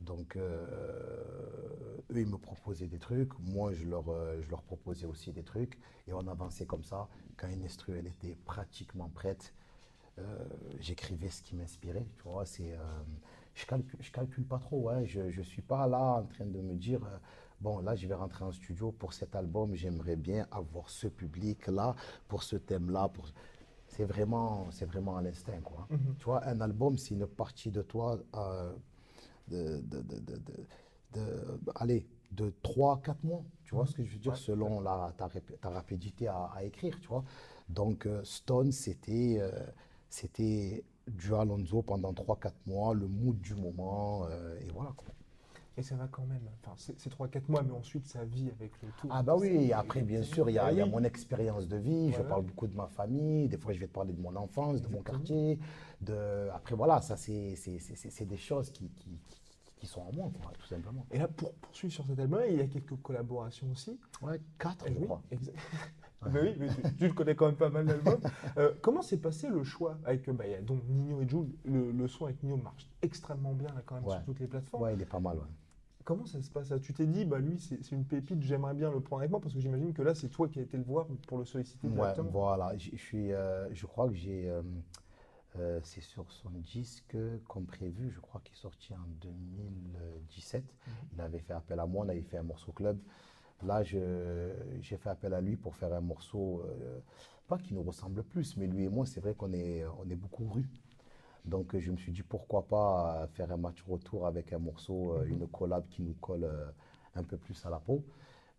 Donc, 0.00 0.36
euh, 0.36 1.96
eux, 2.10 2.20
ils 2.20 2.26
me 2.26 2.38
proposaient 2.38 2.88
des 2.88 2.98
trucs, 2.98 3.38
moi, 3.40 3.72
je 3.72 3.84
leur, 3.84 4.08
euh, 4.08 4.40
je 4.42 4.50
leur 4.50 4.62
proposais 4.62 5.06
aussi 5.06 5.32
des 5.32 5.44
trucs, 5.44 5.78
et 6.08 6.12
on 6.12 6.26
avançait 6.26 6.66
comme 6.66 6.82
ça. 6.84 7.08
Quand 7.36 7.48
une 7.48 7.64
instru, 7.64 7.96
elle 7.98 8.08
était 8.08 8.36
pratiquement 8.44 9.08
prête, 9.08 9.54
euh, 10.18 10.44
j'écrivais 10.80 11.30
ce 11.30 11.42
qui 11.42 11.54
m'inspirait, 11.56 12.06
tu 12.16 12.22
vois, 12.24 12.44
c'est... 12.46 12.76
je 13.54 13.66
calcule, 13.66 13.98
je 14.00 14.10
calcule 14.10 14.44
pas 14.44 14.58
trop, 14.58 14.80
ouais, 14.90 15.06
je, 15.06 15.30
je 15.30 15.42
suis 15.42 15.62
pas 15.62 15.86
là 15.86 16.00
en 16.20 16.24
train 16.24 16.46
de 16.46 16.60
me 16.60 16.74
dire, 16.74 17.00
bon, 17.62 17.74
là, 17.80 17.94
je 17.96 18.06
vais 18.08 18.14
rentrer 18.14 18.44
en 18.44 18.52
studio 18.52 18.92
pour 18.92 19.12
cet 19.12 19.34
album, 19.36 19.74
j'aimerais 19.74 20.16
bien 20.16 20.46
avoir 20.50 20.88
ce 20.90 21.06
public-là, 21.08 21.94
pour 22.28 22.42
ce 22.42 22.56
thème-là, 22.56 23.08
pour... 23.08 23.26
C'est 23.86 24.04
vraiment, 24.04 24.70
c'est 24.70 24.86
vraiment 24.86 25.16
à 25.18 25.22
l'instinct, 25.22 25.60
quoi. 25.62 25.86
Mhm. 25.90 26.14
Tu 26.18 26.24
vois, 26.24 26.40
un 26.46 26.60
album, 26.60 26.96
c'est 26.98 27.14
une 27.14 27.26
partie 27.26 27.70
de 27.70 27.82
toi... 27.82 28.18
euh, 28.36 28.72
de, 29.48 29.80
de, 29.82 30.00
de, 30.02 30.20
de, 31.14 31.60
allez, 31.74 32.06
de 32.30 32.52
3-4 32.62 33.16
mois, 33.24 33.44
tu 33.64 33.74
vois 33.74 33.86
ce 33.86 33.94
que 33.94 34.04
je 34.04 34.12
veux 34.14 34.18
dire, 34.18 34.32
Ouais. 34.32 34.38
selon 34.38 34.80
la, 34.80 35.12
ta, 35.16 35.28
rapidité 35.70 36.28
à, 36.28 36.44
à 36.54 36.62
écrire, 36.64 36.98
tu 37.00 37.08
vois. 37.08 37.24
Donc, 37.68 38.06
euh, 38.06 38.22
Stone, 38.24 38.72
c'était 38.72 39.36
euh, 39.40 39.50
c'était 40.08 40.84
du 41.08 41.34
Alonso 41.34 41.82
pendant 41.82 42.12
3-4 42.12 42.52
mois, 42.66 42.94
le 42.94 43.08
mood 43.08 43.38
du 43.40 43.54
moment, 43.54 44.24
euh, 44.26 44.58
et 44.60 44.68
voilà. 44.70 44.92
quoi. 44.96 45.08
Et 45.78 45.82
ça 45.82 45.96
va 45.96 46.06
quand 46.06 46.26
même. 46.26 46.42
Enfin, 46.62 46.74
c'est 46.76 46.98
c'est 47.00 47.10
3-4 47.10 47.42
mois, 47.48 47.62
mais 47.62 47.72
ensuite, 47.72 48.06
ça 48.06 48.24
vit 48.24 48.50
avec 48.50 48.72
le 48.82 48.88
tout. 48.98 49.08
Ah 49.10 49.22
bah 49.22 49.34
oui, 49.36 49.72
après, 49.72 50.02
bien 50.02 50.22
sûr, 50.22 50.50
il 50.50 50.54
y 50.54 50.58
a, 50.58 50.70
il 50.70 50.76
y 50.78 50.80
a 50.80 50.84
Oui. 50.84 50.90
mon 50.90 51.02
expérience 51.02 51.66
de 51.66 51.76
vie, 51.78 52.12
je 52.12 52.20
parle 52.22 52.44
beaucoup 52.44 52.66
de 52.66 52.76
ma 52.76 52.88
famille, 52.88 53.48
des 53.48 53.56
fois, 53.56 53.72
je 53.72 53.78
vais 53.80 53.86
te 53.88 53.92
parler 53.92 54.12
de 54.12 54.20
mon 54.20 54.36
enfance, 54.36 54.82
de 54.82 54.88
mon 54.88 55.02
quartier, 55.02 55.58
de... 56.02 56.48
Après, 56.54 56.74
voilà, 56.74 57.00
ça, 57.00 57.16
c'est 57.16 57.54
des 58.26 58.36
choses 58.36 58.70
qui, 58.70 58.90
qui, 58.90 59.18
qui 59.76 59.86
sont 59.86 60.02
en 60.02 60.12
moi, 60.12 60.30
quoi, 60.42 60.52
tout 60.58 60.66
simplement. 60.66 61.06
Et 61.10 61.18
là, 61.18 61.26
pour 61.28 61.54
poursuivre 61.54 61.92
sur 61.94 62.06
cet 62.06 62.18
album, 62.18 62.42
il 62.50 62.56
y 62.56 62.60
a 62.60 62.66
quelques 62.66 63.00
collaborations 63.00 63.70
aussi. 63.70 63.98
Ouais, 64.20 64.40
quatre, 64.58 64.84
Eh 64.88 64.92
je 64.92 64.98
oui, 64.98 65.04
crois. 65.06 65.22
Mais 66.32 66.40
oui, 66.40 66.54
mais 66.56 66.68
tu, 66.68 66.82
tu 66.98 67.06
le 67.08 67.12
connais 67.14 67.34
quand 67.34 67.46
même 67.46 67.56
pas 67.56 67.68
mal 67.68 67.84
l'album. 67.84 68.20
Euh, 68.56 68.72
comment 68.80 69.02
s'est 69.02 69.16
passé 69.18 69.48
le 69.48 69.64
choix 69.64 69.98
avec 70.04 70.30
bah, 70.30 70.44
donc 70.62 70.84
Nino 70.88 71.20
et 71.20 71.26
Jules 71.28 71.52
le, 71.64 71.90
le 71.90 72.06
son 72.06 72.26
avec 72.26 72.40
Nino 72.44 72.56
marche 72.58 72.88
extrêmement 73.02 73.54
bien 73.54 73.66
là 73.74 73.82
quand 73.84 73.96
même 73.96 74.04
Ouais. 74.04 74.14
sur 74.18 74.24
toutes 74.26 74.38
les 74.38 74.46
plateformes. 74.46 74.84
Ouais, 74.84 74.94
il 74.94 75.02
est 75.02 75.04
pas 75.04 75.18
mal, 75.18 75.38
ouais. 75.38 75.42
Comment 76.04 76.26
ça 76.26 76.40
se 76.42 76.50
passe? 76.50 76.68
Ça 76.68 76.78
Tu 76.80 76.92
t'es 76.92 77.06
dit 77.06 77.24
bah 77.24 77.38
lui 77.38 77.58
c'est 77.58 77.92
une 77.92 78.04
pépite, 78.04 78.42
j'aimerais 78.42 78.74
bien 78.74 78.90
le 78.90 79.00
prendre 79.00 79.20
avec 79.20 79.30
moi 79.30 79.40
parce 79.40 79.54
que 79.54 79.60
j'imagine 79.60 79.92
que 79.92 80.02
là 80.02 80.14
c'est 80.14 80.28
toi 80.28 80.48
qui 80.48 80.58
as 80.58 80.62
été 80.62 80.76
le 80.76 80.82
voir 80.82 81.06
pour 81.28 81.38
le 81.38 81.44
solliciter 81.44 81.86
Ouais, 81.88 81.94
directement. 81.94 82.30
voilà. 82.30 82.76
Je 82.76 82.90
je 82.92 82.96
suis, 82.96 83.32
euh, 83.32 83.72
je 83.72 83.86
crois 83.86 84.08
que 84.08 84.14
j'ai, 84.14 84.48
euh, 84.48 84.62
euh, 85.58 85.80
c'est 85.84 86.00
sur 86.00 86.30
son 86.32 86.50
disque 86.50 87.16
comme 87.48 87.66
prévu. 87.66 88.10
Je 88.10 88.20
crois 88.20 88.40
qu'il 88.42 88.54
est 88.54 88.58
sorti 88.60 88.92
en 88.94 89.06
2017. 89.20 90.64
Il 91.14 91.20
avait 91.20 91.38
fait 91.40 91.52
appel 91.54 91.78
à 91.78 91.86
moi. 91.86 92.04
On 92.04 92.08
avait 92.08 92.22
fait 92.22 92.38
un 92.38 92.42
morceau 92.42 92.72
club. 92.72 92.98
Là, 93.64 93.82
j'ai 93.84 94.96
fait 94.96 95.08
appel 95.08 95.32
à 95.34 95.40
lui 95.40 95.56
pour 95.56 95.76
faire 95.76 95.92
un 95.92 96.00
morceau, 96.00 96.64
pas 97.46 97.58
qui 97.58 97.74
nous 97.74 97.82
ressemble 97.84 98.24
plus, 98.24 98.56
mais 98.56 98.66
lui 98.66 98.84
et 98.84 98.88
moi, 98.88 99.06
c'est 99.06 99.20
vrai 99.20 99.34
qu'on 99.34 99.52
est, 99.52 99.84
on 100.04 100.10
est 100.10 100.16
beaucoup 100.16 100.48
rue. 100.48 100.68
Donc, 101.44 101.76
je 101.78 101.90
me 101.90 101.96
suis 101.96 102.12
dit 102.12 102.22
pourquoi 102.22 102.66
pas 102.68 103.22
euh, 103.24 103.26
faire 103.28 103.50
un 103.52 103.56
match 103.56 103.82
retour 103.88 104.26
avec 104.26 104.52
un 104.52 104.58
morceau, 104.58 105.14
euh, 105.14 105.24
une 105.24 105.46
collab 105.48 105.86
qui 105.88 106.02
nous 106.02 106.14
colle 106.14 106.44
euh, 106.44 106.66
un 107.16 107.24
peu 107.24 107.36
plus 107.36 107.64
à 107.66 107.70
la 107.70 107.80
peau. 107.80 108.04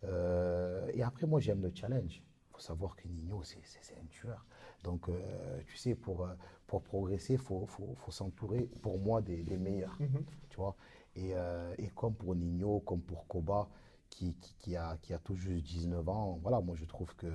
Euh, 0.03 0.89
et 0.93 1.03
après, 1.03 1.27
moi, 1.27 1.39
j'aime 1.39 1.61
le 1.61 1.71
challenge. 1.73 2.17
Il 2.49 2.53
faut 2.53 2.59
savoir 2.61 2.95
que 2.95 3.07
Nino, 3.07 3.41
c'est 3.43 3.59
un 4.01 4.05
tueur. 4.09 4.45
Donc, 4.83 5.09
euh, 5.09 5.61
tu 5.67 5.77
sais, 5.77 5.95
pour, 5.95 6.27
pour 6.67 6.83
progresser, 6.83 7.33
il 7.33 7.39
faut, 7.39 7.65
faut- 7.67 7.95
faut 7.97 8.11
s'entourer, 8.11 8.69
pour 8.81 8.99
moi, 8.99 9.21
des, 9.21 9.43
des 9.43 9.57
meilleurs. 9.57 9.95
Mhm. 9.99 10.23
Tu 10.49 10.57
vois? 10.57 10.75
Et, 11.15 11.31
euh, 11.35 11.73
et 11.77 11.89
comme 11.89 12.15
pour 12.15 12.35
Nino, 12.35 12.79
comme 12.81 13.01
pour 13.01 13.27
Koba, 13.27 13.69
qui, 14.09 14.35
qui, 14.35 14.55
qui 14.59 14.75
a, 14.75 14.97
qui 15.01 15.13
a 15.13 15.19
tout 15.19 15.35
juste 15.35 15.63
19 15.65 16.07
ans, 16.09 16.39
voilà, 16.43 16.59
moi, 16.61 16.75
je 16.75 16.85
trouve 16.85 17.15
que 17.15 17.27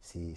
c'est 0.00 0.34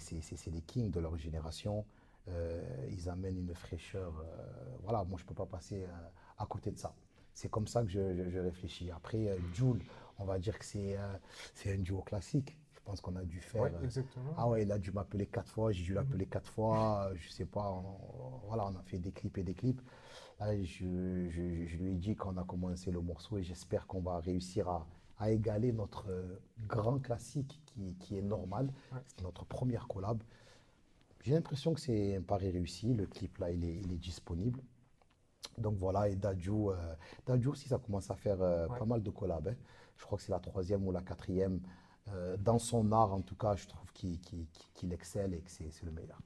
les 0.50 0.62
kings 0.62 0.90
de 0.90 1.00
leur 1.00 1.16
génération. 1.16 1.84
Euh, 2.28 2.86
ils 2.90 3.08
amènent 3.08 3.38
une 3.38 3.54
fraîcheur. 3.54 4.12
euh, 4.18 4.76
voilà, 4.82 5.04
moi, 5.04 5.16
je 5.18 5.24
ne 5.24 5.28
peux 5.28 5.34
pas 5.34 5.46
passer 5.46 5.84
euh, 5.84 6.08
à 6.38 6.46
côté 6.46 6.70
de 6.70 6.78
ça. 6.78 6.94
C'est 7.34 7.50
comme 7.50 7.66
ça 7.66 7.82
que 7.82 7.88
je, 7.88 8.14
je- 8.14 8.30
je 8.30 8.38
réfléchis. 8.38 8.90
Après, 8.90 9.36
Jules, 9.52 9.82
on 10.18 10.24
va 10.24 10.38
dire 10.38 10.58
que 10.58 10.64
c'est 10.64 10.96
un 10.96 11.78
duo 11.78 12.00
classique. 12.02 12.56
Je 12.74 12.80
pense 12.82 13.00
qu'on 13.00 13.16
a 13.16 13.24
dû 13.24 13.40
faire. 13.40 13.62
Ouais, 13.62 13.72
exactement. 13.84 14.32
ah 14.36 14.48
ouais, 14.48 14.62
il 14.62 14.70
a 14.72 14.78
dû 14.78 14.92
m'appeler 14.92 15.26
quatre 15.26 15.50
fois, 15.50 15.72
j'ai 15.72 15.82
dû 15.82 15.92
l'appeler 15.94 16.26
quatre 16.26 16.48
fois, 16.50 17.10
je 17.16 17.28
sais 17.30 17.44
pas, 17.44 17.68
on, 17.72 18.46
voilà, 18.46 18.64
on 18.66 18.76
a 18.76 18.82
fait 18.82 18.98
des 18.98 19.10
clips 19.10 19.36
et 19.38 19.42
des 19.42 19.54
clips. 19.54 19.82
Là, 20.38 20.56
je, 20.62 20.84
lui 20.84 21.90
ai 21.92 21.94
dit 21.96 22.14
qu'on 22.14 22.36
a 22.36 22.44
commencé 22.44 22.90
le 22.92 23.00
morceau 23.00 23.38
et 23.38 23.42
j'espère 23.42 23.86
qu'on 23.88 24.00
va 24.02 24.18
réussir 24.20 24.68
à, 24.68 24.86
à 25.18 25.30
égaler 25.30 25.72
notre 25.72 26.06
grand 26.68 26.98
classique 27.00 27.60
qui, 27.66 27.94
qui 27.98 28.18
est 28.18 28.22
normal. 28.22 28.72
Ouais. 28.92 29.00
C'est 29.08 29.22
notre 29.22 29.44
première 29.44 29.88
collab. 29.88 30.22
J'ai 31.22 31.34
l'impression 31.34 31.74
que 31.74 31.80
c'est 31.80 32.16
un 32.16 32.22
pari 32.22 32.50
réussi. 32.50 32.94
Le 32.94 33.06
clip 33.06 33.38
là, 33.38 33.50
il 33.50 33.64
est, 33.64 33.80
il 33.80 33.92
est 33.92 33.96
disponible. 33.98 34.60
Donc 35.58 35.76
voilà, 35.76 36.08
et 36.08 36.16
Dadju, 36.16 36.50
euh, 36.70 36.74
Dadju 37.26 37.48
aussi, 37.48 37.68
ça 37.68 37.78
commence 37.78 38.10
à 38.10 38.14
faire 38.16 38.40
euh, 38.42 38.68
Ouais. 38.68 38.78
pas 38.78 38.84
mal 38.84 39.02
de 39.02 39.10
collabs. 39.10 39.48
hein. 39.48 39.54
Je 39.96 40.04
crois 40.04 40.18
que 40.18 40.24
c'est 40.24 40.32
la 40.32 40.38
troisième 40.40 40.86
ou 40.86 40.92
la 40.92 41.00
quatrième. 41.00 41.60
Euh, 42.08 42.36
dans 42.36 42.58
son 42.58 42.92
art, 42.92 43.12
en 43.12 43.22
tout 43.22 43.34
cas, 43.34 43.56
je 43.56 43.66
trouve 43.66 43.90
qu'il 43.92 44.92
excelle 44.92 45.34
et 45.34 45.40
que 45.40 45.50
c'est 45.50 45.82
le 45.84 45.90
meilleur. 45.90 46.20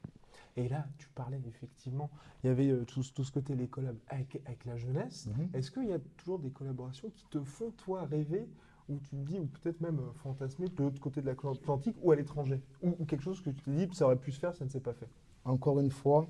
Et 0.57 0.69
là, 0.69 0.85
tu 0.99 1.09
parlais 1.11 1.41
effectivement, 1.47 2.11
il 2.43 2.49
y 2.49 2.51
avait 2.51 2.69
euh, 2.71 2.85
tout, 2.85 3.03
ce- 3.05 3.13
tout 3.13 3.23
ce 3.25 3.31
côté 3.31 3.55
les 3.55 3.69
collabs 3.69 3.97
avec, 4.09 4.43
avec 4.47 4.65
la 4.65 4.77
jeunesse. 4.77 5.27
Mhm. 5.29 5.51
Est-ce 5.55 5.71
qu'il 5.71 5.87
y 5.89 5.93
a 5.93 5.99
toujours 6.17 6.41
des 6.41 6.51
collaborations 6.51 7.09
qui 7.11 7.25
te 7.31 7.41
font 7.43 7.71
toi 7.71 8.05
rêver 8.05 8.49
ou 8.91 8.99
tu 8.99 9.11
te 9.11 9.17
dis, 9.17 9.39
ou 9.39 9.47
peut-être 9.47 9.81
même 9.81 9.99
euh, 10.01 10.13
fantasmer 10.23 10.69
de 10.69 10.83
l'autre 10.83 11.01
côté 11.01 11.21
de 11.23 11.27
l'Atlantique 11.27 11.97
ou 12.03 12.11
à 12.13 12.17
l'étranger 12.17 12.61
ou, 12.83 12.95
ou 12.99 13.05
quelque 13.05 13.23
chose 13.23 13.41
que 13.41 13.51
tu 13.51 13.63
te 13.63 13.71
dis, 13.71 13.89
ça 13.95 14.05
aurait 14.07 14.17
pu 14.17 14.33
se 14.33 14.39
faire, 14.41 14.55
ça 14.55 14.65
ne 14.65 14.71
s'est 14.71 14.81
pas 14.81 14.93
fait. 14.93 15.09
Encore 15.45 15.81
une 15.81 15.91
fois, 15.91 16.27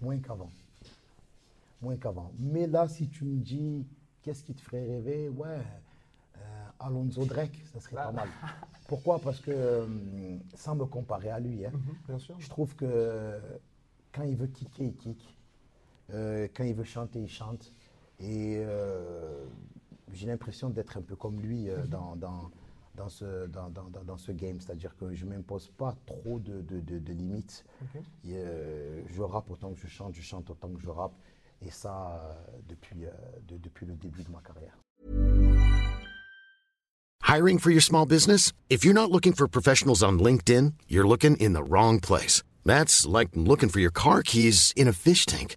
moins 0.00 0.18
qu'avant. 0.18 0.50
Moins 1.80 1.96
qu'avant. 1.96 2.32
Mais 2.38 2.66
là, 2.66 2.88
si 2.88 3.08
tu 3.08 3.24
me 3.24 3.38
dis, 3.38 3.86
qu'est-ce 4.22 4.42
qui 4.42 4.54
te 4.54 4.60
ferait 4.62 4.84
rêver? 4.86 5.28
Ouais, 5.28 5.60
euh, 6.38 6.66
Alonso 6.80 7.24
Drake, 7.26 7.62
ça 7.72 7.80
serait 7.80 7.96
Ah. 7.98 8.06
pas 8.06 8.12
mal. 8.12 8.28
Pourquoi? 8.88 9.18
Parce 9.18 9.40
que, 9.40 9.50
euh, 9.50 9.86
sans 10.54 10.74
me 10.74 10.84
comparer 10.86 11.30
à 11.30 11.38
lui, 11.40 11.64
hein, 11.64 11.72
Bien 12.08 12.18
sûr. 12.18 12.34
Je 12.38 12.48
trouve 12.48 12.74
que 12.74 13.38
quand 14.12 14.22
il 14.24 14.36
veut 14.36 14.46
kicker, 14.46 14.84
il 14.86 14.96
kick. 14.96 15.36
Euh, 16.10 16.48
quand 16.54 16.64
il 16.64 16.74
veut 16.74 16.84
chanter, 16.84 17.20
il 17.20 17.28
chante. 17.28 17.72
Et 18.20 18.62
j'ai 20.14 20.26
l'impression 20.26 20.70
d'être 20.70 20.96
un 20.96 21.02
peu 21.02 21.16
comme 21.16 21.40
lui 21.40 21.68
euh, 21.68 21.84
dans, 21.86 22.16
dans, 22.16 22.50
dans, 22.96 23.08
ce, 23.08 23.46
dans, 23.48 23.68
dans- 23.70 23.88
dans- 23.90 24.04
dans 24.04 24.16
ce 24.16 24.32
game. 24.32 24.60
C'est-à-dire 24.60 24.96
que 24.96 25.12
je 25.14 25.24
ne 25.26 25.30
m'impose 25.36 25.68
pas 25.76 25.94
trop 26.06 26.38
de, 26.38 26.60
de- 26.62 26.80
de- 26.80 26.98
de 26.98 27.12
limites. 27.12 27.64
Et, 28.24 28.34
euh, 28.36 29.02
je 29.08 29.22
rappe 29.22 29.50
autant 29.50 29.72
que 29.72 29.78
je 29.80 29.88
chante, 29.88 30.14
je 30.14 30.22
chante 30.22 30.48
autant 30.50 30.68
que 30.70 30.80
je 30.80 30.88
rappe. 30.90 31.14
Et 31.62 31.70
ça, 31.70 32.20
euh, 32.22 32.58
depuis, 32.68 33.04
euh, 33.06 33.10
de- 33.48 33.56
depuis 33.58 33.86
le 33.86 33.94
début 33.94 34.22
de 34.22 34.30
ma 34.30 34.40
carrière. 34.40 34.76
Hiring 37.26 37.58
for 37.58 37.70
your 37.70 37.82
small 37.82 38.06
business? 38.06 38.52
If 38.70 38.84
you're 38.84 38.94
not 38.94 39.10
looking 39.10 39.32
for 39.34 39.48
professionals 39.48 40.02
on 40.02 40.18
LinkedIn, 40.18 40.74
you're 40.88 41.06
looking 41.08 41.36
in 41.40 41.52
the 41.54 41.62
wrong 41.68 41.98
place. 42.00 42.42
That's 42.64 43.06
like 43.06 43.30
looking 43.34 43.68
for 43.70 43.80
your 43.80 43.90
car 43.92 44.22
keys 44.22 44.72
in 44.76 44.86
a 44.88 44.92
fish 44.92 45.26
tank. 45.26 45.56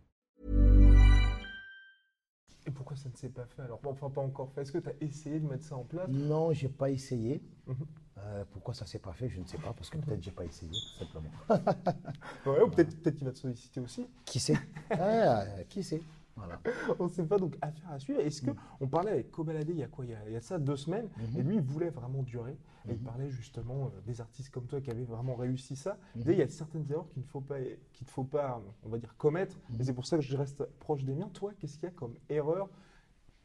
S'est 3.21 3.29
pas 3.29 3.45
fait 3.45 3.61
alors 3.61 3.79
Enfin, 3.85 4.09
pas 4.09 4.21
encore 4.21 4.51
fait. 4.51 4.61
Est-ce 4.63 4.71
que 4.71 4.79
tu 4.79 4.89
as 4.89 4.93
essayé 4.99 5.39
de 5.39 5.45
mettre 5.47 5.63
ça 5.63 5.75
en 5.77 5.83
place? 5.83 6.09
Non, 6.09 6.51
j'ai 6.53 6.69
pas 6.69 6.89
essayé. 6.89 7.43
Mhm. 7.67 7.75
Euh, 8.17 8.43
pourquoi 8.51 8.73
ça 8.73 8.87
s'est 8.87 8.97
pas 8.97 9.13
fait, 9.13 9.29
je 9.29 9.39
ne 9.39 9.45
sais 9.45 9.59
pas, 9.59 9.73
parce 9.73 9.91
que 9.91 9.99
peut-être 9.99 10.23
j'ai 10.23 10.31
pas 10.31 10.43
essayé, 10.45 10.71
tout 10.71 10.95
simplement. 10.95 11.29
Ouais, 12.47 12.63
Ou 12.63 12.69
peut-être 12.71 12.99
peut 13.03 13.11
qu'il 13.11 13.25
va 13.25 13.31
te 13.31 13.37
solliciter 13.37 13.79
aussi. 13.79 14.07
Qui 14.25 14.39
sait? 14.39 14.55
Ah, 14.89 15.43
Qui 15.69 15.83
sait? 15.83 16.01
Voilà. 16.35 16.59
On 16.99 17.03
ne 17.03 17.09
sait 17.09 17.23
pas, 17.23 17.37
donc 17.37 17.55
affaire 17.61 17.91
à 17.91 17.99
suivre. 17.99 18.19
Est-ce 18.21 18.41
que 18.41 18.51
on 18.79 18.87
parlait 18.87 19.11
avec 19.11 19.29
Kobalade 19.29 19.69
il 19.69 19.77
y 19.77 19.83
a 19.83 19.87
quoi? 19.87 20.03
Il 20.05 20.11
y 20.11 20.15
a, 20.15 20.27
il 20.27 20.33
y 20.33 20.35
a 20.35 20.41
ça 20.41 20.57
deux 20.57 20.77
semaines, 20.77 21.07
Mhm. 21.17 21.39
et 21.39 21.43
lui 21.43 21.55
il 21.57 21.61
voulait 21.61 21.91
vraiment 21.91 22.23
durer. 22.23 22.57
Et 22.87 22.93
il 22.93 22.97
Mhm. 22.97 23.03
parlait 23.03 23.29
justement 23.29 23.85
euh, 23.95 24.01
des 24.07 24.19
artistes 24.21 24.49
comme 24.49 24.65
toi 24.65 24.81
qui 24.81 24.89
avaient 24.89 25.03
vraiment 25.03 25.35
réussi 25.35 25.75
ça. 25.75 25.99
Mhm. 26.15 26.21
Et 26.29 26.31
il 26.31 26.37
y 26.39 26.41
a 26.41 26.47
certaines 26.47 26.89
erreurs 26.91 27.07
qu'il 27.09 27.21
ne 27.21 27.27
faut 27.27 27.41
pas, 27.41 27.59
qu'il 27.93 28.07
ne 28.07 28.11
faut 28.11 28.23
pas, 28.23 28.59
on 28.83 28.89
va 28.89 28.97
dire, 28.97 29.15
commettre. 29.17 29.57
Et 29.69 29.77
Mhm. 29.77 29.83
c'est 29.83 29.93
pour 29.93 30.07
ça 30.07 30.17
que 30.17 30.23
je 30.23 30.35
reste 30.35 30.63
proche 30.79 31.03
des 31.03 31.13
miens. 31.13 31.29
Toi, 31.33 31.51
qu'est-ce 31.59 31.77
qu'il 31.77 31.83
y 31.89 31.91
a 31.91 31.95
comme 31.95 32.15
erreur 32.29 32.69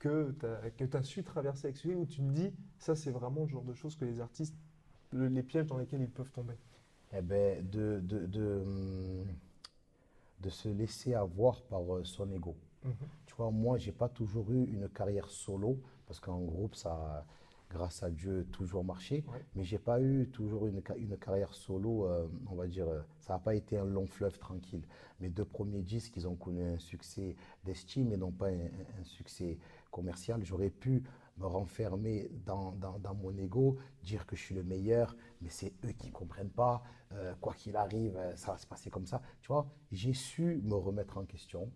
que 0.06 0.84
tu 0.84 0.96
as, 0.96 1.02
su 1.02 1.22
traverser 1.22 1.66
avec 1.66 1.76
celui 1.76 1.94
où 1.94 2.06
tu 2.06 2.20
te 2.20 2.30
dis, 2.30 2.52
ça 2.78 2.94
c'est 2.94 3.10
vraiment 3.10 3.42
le 3.42 3.48
genre 3.48 3.64
de 3.64 3.74
choses 3.74 3.96
que 3.96 4.04
les 4.04 4.20
artistes, 4.20 4.54
le- 5.12 5.28
les 5.28 5.42
pièges 5.42 5.66
dans 5.66 5.78
lesquels 5.78 6.02
ils 6.02 6.10
peuvent 6.10 6.30
tomber. 6.32 6.54
Eh 7.12 7.22
ben, 7.22 7.68
de, 7.70 8.00
de, 8.02 8.26
de, 8.26 8.62
de 10.40 10.50
se 10.50 10.68
laisser 10.68 11.14
avoir 11.14 11.62
par 11.62 11.82
euh, 11.94 12.04
son 12.04 12.30
ego. 12.30 12.56
Mhm. 12.84 12.94
Tu 13.26 13.34
vois, 13.34 13.50
moi, 13.50 13.78
j'ai 13.78 13.92
pas 13.92 14.08
toujours 14.08 14.50
eu 14.52 14.64
une 14.64 14.88
carrière 14.88 15.28
solo, 15.30 15.78
parce 16.06 16.20
qu'en 16.20 16.40
groupe, 16.40 16.74
ça 16.74 16.92
a, 16.92 17.24
grâce 17.70 18.02
à 18.02 18.10
Dieu, 18.10 18.46
toujours 18.52 18.84
marché. 18.84 19.24
Ouais. 19.28 19.44
Mais 19.54 19.64
j'ai 19.64 19.78
pas 19.78 20.00
eu 20.00 20.28
toujours 20.32 20.66
une, 20.66 20.82
une 20.98 21.16
carrière 21.16 21.52
solo, 21.54 22.06
euh, 22.06 22.26
on 22.48 22.54
va 22.54 22.66
dire, 22.66 22.88
euh, 22.88 23.00
ça 23.20 23.34
n'a 23.34 23.38
pas 23.38 23.54
été 23.54 23.76
un 23.78 23.84
long 23.84 24.06
fleuve 24.06 24.38
tranquille. 24.38 24.82
Mes 25.20 25.28
deux 25.30 25.44
premiers 25.44 25.82
disques, 25.82 26.16
ils 26.16 26.28
ont 26.28 26.36
connu 26.36 26.62
un 26.62 26.78
succès 26.78 27.34
d'estime 27.64 28.12
et 28.12 28.16
non 28.16 28.30
pas 28.30 28.48
un 28.50 29.04
succès 29.04 29.58
commercial. 29.90 30.44
J'aurais 30.44 30.70
pu 30.70 31.02
me 31.38 31.46
renfermer 31.46 32.30
dans, 32.46 32.72
dans, 32.72 32.98
dans 32.98 33.14
mon 33.14 33.36
ego, 33.36 33.76
dire 34.02 34.26
que 34.26 34.36
je 34.36 34.42
suis 34.42 34.54
le 34.54 34.62
meilleur, 34.64 35.16
mais 35.42 35.50
c'est 35.50 35.72
eux 35.84 35.92
qui 35.92 36.08
ne 36.08 36.12
comprennent 36.12 36.50
pas. 36.50 36.82
Euh, 37.12 37.34
quoi 37.40 37.54
qu'il 37.54 37.76
arrive, 37.76 38.16
euh, 38.16 38.34
ça 38.36 38.52
va 38.52 38.58
se 38.58 38.66
passer 38.66 38.90
comme 38.90 39.06
ça. 39.06 39.22
Tu 39.40 39.48
vois, 39.48 39.66
j'ai 39.92 40.12
su 40.14 40.60
me 40.64 40.74
remettre 40.74 41.18
en 41.18 41.24
question, 41.24 41.70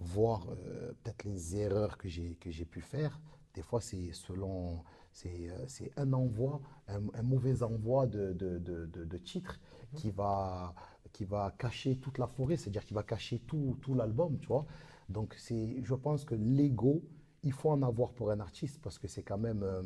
voir 0.00 0.46
euh, 0.50 0.92
peut-être 1.02 1.24
les 1.24 1.56
erreurs 1.56 1.98
que 1.98 2.08
j'ai 2.08 2.36
que 2.36 2.50
j'ai 2.50 2.64
pu 2.64 2.80
faire. 2.80 3.20
Des 3.54 3.62
fois, 3.62 3.80
c'est 3.80 4.12
selon, 4.12 4.84
c'est 5.12 5.48
c'est 5.66 5.90
un 5.96 6.12
envoi, 6.12 6.60
un, 6.88 7.00
un 7.14 7.22
mauvais 7.22 7.62
envoi 7.62 8.06
de, 8.06 8.32
de, 8.32 8.58
de, 8.58 8.86
de- 8.86 9.04
de 9.04 9.18
titre 9.18 9.58
qui 9.94 10.10
va 10.10 10.74
qui 11.12 11.24
va 11.24 11.52
cacher 11.58 11.96
toute 11.98 12.18
la 12.18 12.26
forêt, 12.26 12.56
c'est-à-dire 12.56 12.84
qui 12.84 12.94
va 12.94 13.02
cacher 13.02 13.40
tout, 13.40 13.78
tout 13.82 13.94
l'album, 13.94 14.38
tu 14.38 14.46
vois. 14.46 14.66
Donc 15.08 15.34
c'est, 15.38 15.82
je 15.82 15.94
pense 15.94 16.24
que 16.24 16.34
l'ego, 16.34 17.02
il 17.42 17.52
faut 17.52 17.70
en 17.70 17.82
avoir 17.82 18.12
pour 18.12 18.30
un 18.30 18.40
artiste 18.40 18.80
parce 18.82 18.98
que 18.98 19.08
c'est 19.08 19.22
quand 19.22 19.38
même 19.38 19.62
euh, 19.62 19.82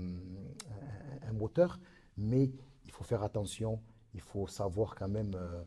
un, 1.25 1.29
un 1.31 1.33
moteur, 1.33 1.79
mais 2.17 2.51
il 2.85 2.91
faut 2.91 3.05
faire 3.05 3.23
attention 3.23 3.81
il 4.15 4.21
faut 4.21 4.47
savoir 4.47 4.95
quand 4.95 5.09
même 5.09 5.35
euh, 5.35 5.63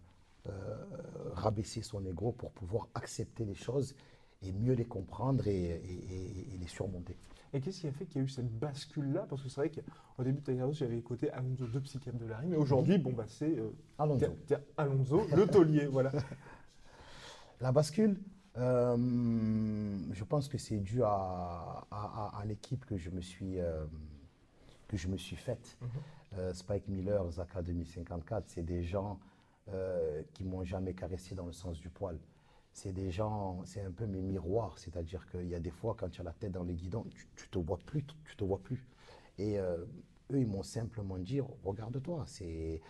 euh, 0.49 0.85
rabaisser 1.33 1.81
son 1.81 2.05
ego 2.05 2.31
pour 2.31 2.51
pouvoir 2.51 2.87
accepter 2.93 3.43
les 3.43 3.55
choses 3.55 3.95
et 4.43 4.51
mieux 4.51 4.73
les 4.73 4.85
comprendre 4.85 5.47
et, 5.47 5.53
et- 5.53 6.53
et 6.53 6.57
les 6.59 6.67
surmonter. 6.67 7.17
Et 7.53 7.59
qu'est-ce 7.59 7.81
qui 7.81 7.87
a 7.87 7.91
fait 7.91 8.05
qu'il 8.05 8.17
y 8.17 8.21
a 8.21 8.25
eu 8.25 8.29
cette 8.29 8.51
bascule-là? 8.59 9.25
Parce 9.27 9.41
que 9.41 9.49
c'est 9.49 9.61
vrai 9.61 9.71
qu'au 9.71 10.23
début 10.23 10.41
de 10.41 10.45
ta 10.45 10.51
carrière, 10.53 10.71
j'avais 10.73 10.99
écouté 10.99 11.31
Alonso, 11.31 11.65
deux 11.65 11.81
psychiatres 11.81 12.19
de 12.19 12.25
la 12.27 12.37
rime. 12.37 12.53
Et 12.53 12.57
aujourd'hui, 12.57 12.99
bon, 12.99 13.13
bah, 13.13 13.25
c'est 13.27 13.57
euh, 13.57 13.71
Alonso. 13.97 14.25
Alonso, 14.77 15.25
le 15.35 15.47
taulier. 15.47 15.87
Voilà. 15.87 16.11
La 17.61 17.71
bascule, 17.71 18.19
euh, 18.57 18.97
je 20.11 20.23
pense 20.23 20.47
que 20.47 20.57
c'est 20.57 20.77
dû 20.79 21.03
à, 21.03 21.07
à- 21.09 21.85
à- 21.91 22.39
à 22.41 22.45
l'équipe 22.45 22.85
que 22.85 22.97
je 22.97 23.09
me 23.09 23.21
suis 23.21 23.59
euh, 23.59 23.85
que 24.87 24.97
je 24.97 25.07
me 25.07 25.17
suis 25.17 25.35
faite. 25.35 25.77
Euh, 26.37 26.53
Spike 26.53 26.87
Miller, 26.87 27.29
Zaka 27.31 27.61
2054, 27.61 28.45
c'est 28.49 28.63
des 28.63 28.83
gens 28.83 29.19
qui 30.33 30.43
m'ont 30.43 30.63
jamais 30.63 30.93
caressé 30.93 31.33
dans 31.35 31.47
le 31.47 31.51
sens 31.53 31.79
du 31.79 31.89
poil. 31.89 32.19
C'est 32.73 32.93
des 32.93 33.09
gens, 33.11 33.61
c'est 33.65 33.81
un 33.81 33.91
peu 33.91 34.05
mes 34.05 34.21
miroirs, 34.21 34.77
c'est-à-dire 34.77 35.25
qu'il 35.31 35.47
y 35.47 35.55
a 35.55 35.59
des 35.59 35.71
fois 35.71 35.95
quand 35.97 36.09
tu 36.09 36.21
as 36.21 36.23
la 36.23 36.33
tête 36.33 36.51
dans 36.51 36.63
le 36.63 36.73
guidon, 36.73 37.03
tu, 37.09 37.27
tu 37.35 37.49
te 37.49 37.57
vois 37.57 37.79
plus, 37.79 38.05
tu 38.25 38.35
te 38.35 38.43
vois 38.43 38.59
plus. 38.59 38.85
Et 39.39 39.57
eux, 39.57 39.87
ils 40.31 40.45
m'ont 40.47 40.63
simplement 40.63 41.17
dit, 41.17 41.41
regarde-toi, 41.63 42.25
c'est 42.27 42.81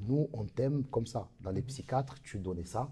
nous, 0.00 0.28
on 0.32 0.44
t'aime 0.44 0.84
comme 0.84 1.06
ça. 1.06 1.28
Dans 1.40 1.50
les 1.52 1.62
psychiatres, 1.62 2.20
tu 2.22 2.38
donnais 2.38 2.64
ça. 2.64 2.90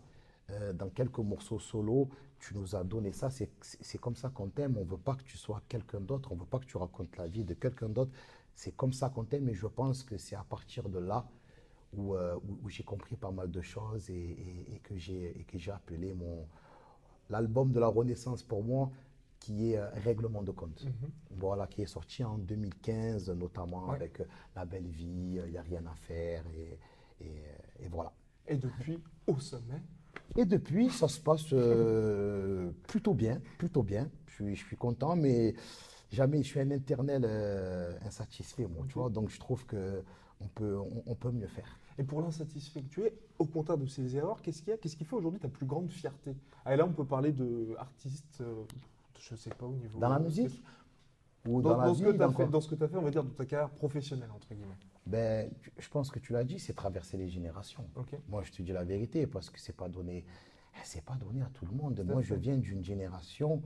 Euh, 0.50 0.72
dans 0.72 0.88
quelques 0.88 1.18
morceaux 1.18 1.58
solo, 1.58 2.08
tu 2.38 2.54
nous 2.54 2.74
as 2.74 2.84
donné 2.84 3.12
ça. 3.12 3.28
C'est 3.30 3.98
comme 3.98 4.16
ça 4.16 4.30
qu'on 4.30 4.48
t'aime. 4.48 4.76
On 4.78 4.84
veut 4.84 4.96
pas 4.98 5.14
que 5.14 5.22
tu 5.22 5.36
sois 5.36 5.62
quelqu'un 5.68 6.00
d'autre. 6.00 6.32
On 6.32 6.36
veut 6.36 6.46
pas 6.46 6.58
que 6.58 6.66
tu 6.66 6.76
racontes 6.76 7.16
la 7.16 7.26
vie 7.28 7.44
de 7.44 7.54
quelqu'un 7.54 7.88
d'autre. 7.88 8.12
C'est 8.54 8.72
comme 8.76 8.92
ça 8.92 9.10
qu'on 9.10 9.24
t'aime. 9.24 9.48
Et 9.48 9.54
je 9.54 9.66
pense 9.66 10.02
que 10.02 10.16
c'est 10.16 10.36
à 10.36 10.44
partir 10.44 10.88
de 10.88 10.98
là 10.98 11.26
où, 11.92 12.14
euh, 12.14 12.36
où- 12.36 12.58
où 12.64 12.68
j'ai 12.68 12.84
compris 12.84 13.16
pas 13.16 13.30
mal 13.30 13.50
de 13.50 13.60
choses 13.60 14.08
et, 14.10 14.14
et- 14.14 14.74
et 14.76 14.78
que 14.80 14.96
j'ai 14.96 15.70
appelé 15.72 16.14
mon 16.14 16.46
l'album 17.28 17.70
de 17.72 17.78
la 17.78 17.86
Renaissance 17.88 18.42
pour 18.42 18.64
moi, 18.64 18.90
qui 19.38 19.72
est 19.72 19.76
euh, 19.78 19.88
Règlement 20.04 20.42
de 20.42 20.50
compte. 20.50 20.84
Voilà, 21.30 21.66
qui 21.66 21.82
est 21.82 21.86
sorti 21.86 22.24
en 22.24 22.38
2015, 22.38 23.30
notamment 23.30 23.88
Ouais. 23.88 23.96
avec 23.96 24.20
euh, 24.20 24.24
La 24.56 24.64
Belle 24.64 24.88
Vie, 24.88 25.38
Il 25.44 25.50
n'y 25.50 25.56
a 25.58 25.62
rien 25.62 25.84
à 25.86 25.94
faire, 25.94 26.44
et, 26.54 26.78
et, 27.24 27.42
et 27.80 27.88
voilà. 27.88 28.12
Et 28.46 28.56
depuis, 28.56 28.98
au 29.26 29.38
sommet, 29.38 29.80
Et 30.36 30.44
depuis, 30.44 30.90
ça 30.90 31.08
se 31.08 31.20
passe 31.20 31.46
euh, 31.52 32.70
plutôt 32.86 33.14
bien, 33.14 33.40
plutôt 33.58 33.82
bien. 33.82 34.08
Je 34.26 34.34
suis, 34.34 34.56
je 34.56 34.64
suis 34.64 34.76
content, 34.76 35.16
mais 35.16 35.54
jamais 36.10 36.42
je 36.42 36.48
suis 36.48 36.60
un 36.60 36.70
éternel 36.70 37.24
euh, 37.26 37.92
insatisfait, 38.06 38.66
moi, 38.66 38.84
tu 38.88 38.94
vois. 38.94 39.10
Donc 39.10 39.28
je 39.30 39.38
trouve 39.38 39.64
que 39.66 40.02
on 40.40 40.48
peut, 40.48 40.78
on, 40.78 41.02
on 41.06 41.14
peut 41.14 41.30
mieux 41.32 41.48
faire. 41.48 41.78
et 41.98 42.02
pour 42.04 42.22
l'insatisfait 42.22 42.80
que 42.82 42.88
tu 42.88 43.04
es, 43.04 43.12
au 43.38 43.44
contraire 43.44 43.76
de 43.76 43.86
ces 43.86 44.16
erreurs, 44.16 44.40
qu'est-ce 44.40 44.62
qu'il 44.62 44.70
y 44.70 44.72
a 44.72 44.78
Qu'est-ce 44.78 44.96
qui 44.96 45.04
fait 45.04 45.16
aujourd'hui 45.16 45.40
ta 45.40 45.48
plus 45.48 45.66
grande 45.66 45.90
fierté? 45.90 46.34
Ah, 46.64 46.72
et 46.74 46.76
là, 46.76 46.86
on 46.86 46.92
peut 46.92 47.04
parler 47.04 47.32
de 47.32 47.74
artistes, 47.78 48.38
euh, 48.40 48.64
je 49.20 49.34
sais 49.36 49.50
pas, 49.50 49.66
au 49.66 49.74
niveau. 49.74 49.98
Dans 49.98 50.08
la 50.08 50.18
musique? 50.18 50.62
Ou 51.46 51.60
dans, 51.62 51.70
dans, 51.70 51.76
la 51.78 51.86
dans 51.86 51.94
ce 51.94 52.02
que 52.02 52.10
tu 52.10 52.22
as 52.22 52.26
dans 52.26 52.32
fait, 52.32 52.46
dans 52.48 52.60
ce 52.60 52.68
que 52.68 52.74
tu 52.74 52.84
as 52.84 52.88
fait, 52.88 52.96
on 52.96 53.02
va 53.02 53.10
dire, 53.10 53.24
dans 53.24 53.34
ta 53.34 53.44
carrière 53.46 53.70
professionnelle, 53.70 54.30
entre 54.34 54.54
guillemets. 54.54 54.76
Ben, 55.10 55.50
je 55.78 55.88
pense 55.88 56.10
que 56.10 56.18
tu 56.18 56.32
l'as 56.32 56.44
dit, 56.44 56.58
c'est 56.58 56.74
traverser 56.74 57.16
les 57.16 57.28
générations. 57.28 57.84
Moi, 58.28 58.42
je 58.44 58.52
te 58.52 58.62
dis 58.62 58.72
la 58.72 58.84
vérité 58.84 59.26
parce 59.26 59.50
que 59.50 59.58
c'est 59.60 59.76
pas 59.76 59.88
donné, 59.88 60.24
c'est 60.84 61.04
pas 61.04 61.16
donné 61.16 61.42
à 61.42 61.50
tout 61.52 61.66
le 61.66 61.72
monde. 61.72 62.00
Moi, 62.04 62.22
je 62.22 62.34
viens 62.40 62.56
d'une 62.56 62.84
génération. 62.84 63.62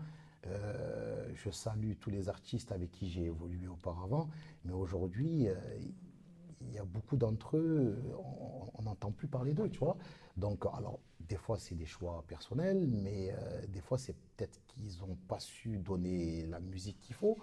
euh, 0.47 1.31
je 1.35 1.49
salue 1.51 1.93
tous 1.99 2.11
les 2.11 2.29
artistes 2.29 2.71
avec 2.71 2.91
qui 2.91 3.09
j'ai 3.09 3.25
évolué 3.25 3.67
auparavant, 3.67 4.29
mais 4.67 4.75
aujourd'hui, 4.75 5.49
euh, 5.49 5.55
il 6.61 6.73
y 6.73 6.79
a 6.79 6.85
beaucoup 6.85 7.17
d'entre 7.17 7.57
eux, 7.57 7.97
on- 8.19 8.71
on 8.75 8.83
n'entend 8.83 9.11
plus 9.11 9.27
parler 9.29 9.55
d'eux, 9.55 9.69
tu 9.71 9.79
vois. 9.79 9.97
Donc, 10.37 10.67
alors, 10.67 10.99
des 11.21 11.37
fois, 11.37 11.59
c'est 11.59 11.75
des 11.75 11.87
choix 11.87 12.23
personnels, 12.27 12.87
mais 12.87 13.33
euh, 13.33 13.67
des 13.69 13.81
fois, 13.81 13.97
c'est 13.99 14.15
peut-être 14.37 14.61
qu'ils 14.67 14.99
n'ont 15.01 15.17
pas 15.29 15.41
su 15.41 15.79
donner 15.79 16.47
la 16.47 16.61
musique 16.61 17.01
qu'il 17.01 17.15
faut. 17.15 17.39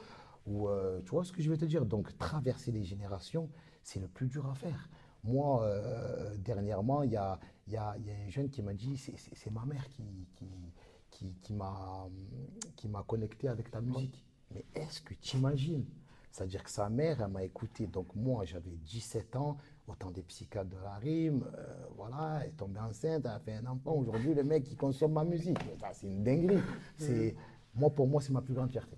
Ou, 0.47 0.67
euh, 0.69 1.01
tu 1.03 1.11
vois 1.11 1.23
ce 1.23 1.31
que 1.31 1.41
je 1.41 1.49
veux 1.49 1.57
te 1.57 1.65
dire? 1.65 1.85
Donc, 1.85 2.17
traverser 2.17 2.71
les 2.71 2.83
générations, 2.83 3.49
c'est 3.83 3.99
le 3.99 4.07
plus 4.07 4.27
dur 4.27 4.47
à 4.49 4.55
faire. 4.55 4.89
Moi, 5.23 5.63
euh, 5.63 6.35
dernièrement, 6.37 7.03
il 7.03 7.11
y 7.11 7.17
a, 7.17 7.39
il 7.67 7.73
y, 7.73 7.77
a, 7.77 7.95
il 7.99 8.05
y 8.07 8.11
a 8.11 8.15
un 8.15 8.29
jeune 8.29 8.49
qui 8.49 8.61
m'a 8.63 8.73
dit 8.73 8.97
c'est- 8.97 9.51
ma 9.51 9.65
mère 9.65 9.87
qui, 9.89 10.03
qui, 10.35 10.45
qui, 11.11 11.53
qui 12.75 12.87
m'a 12.87 13.03
connecté 13.03 13.47
avec 13.47 13.69
ta 13.69 13.81
musique. 13.81 14.25
Mais 14.53 14.65
est-ce 14.73 14.99
que 15.01 15.13
tu 15.13 15.37
imagines? 15.37 15.85
C'est-à-dire 16.31 16.63
que 16.63 16.69
sa 16.71 16.89
mère, 16.89 17.21
elle 17.21 17.27
m'a 17.31 17.43
écouté. 17.43 17.85
Donc, 17.87 18.15
moi, 18.15 18.45
j'avais 18.45 18.71
17 18.71 19.35
ans, 19.35 19.57
autant 19.87 20.09
des 20.11 20.23
psychiatres 20.23 20.69
de 20.69 20.77
la 20.77 20.95
rime. 20.95 21.43
euh, 21.57 21.85
voilà, 21.97 22.39
elle 22.41 22.49
est 22.49 22.53
tombée 22.53 22.79
enceinte, 22.79 23.23
elle 23.25 23.31
a 23.31 23.39
fait 23.39 23.53
un 23.55 23.65
enfant. 23.67 23.93
Aujourd'hui, 23.93 24.33
le 24.33 24.43
mec, 24.43 24.67
il 24.71 24.77
consomme 24.77 25.11
ma 25.13 25.23
musique. 25.25 25.59
C'est 25.93 26.07
une 26.07 26.23
dinguerie. 26.23 26.61
Moi, 27.75 27.89
pour 27.91 28.07
moi, 28.07 28.21
c'est 28.21 28.31
ma 28.33 28.41
plus 28.41 28.53
grande 28.53 28.71
fierté. 28.71 28.97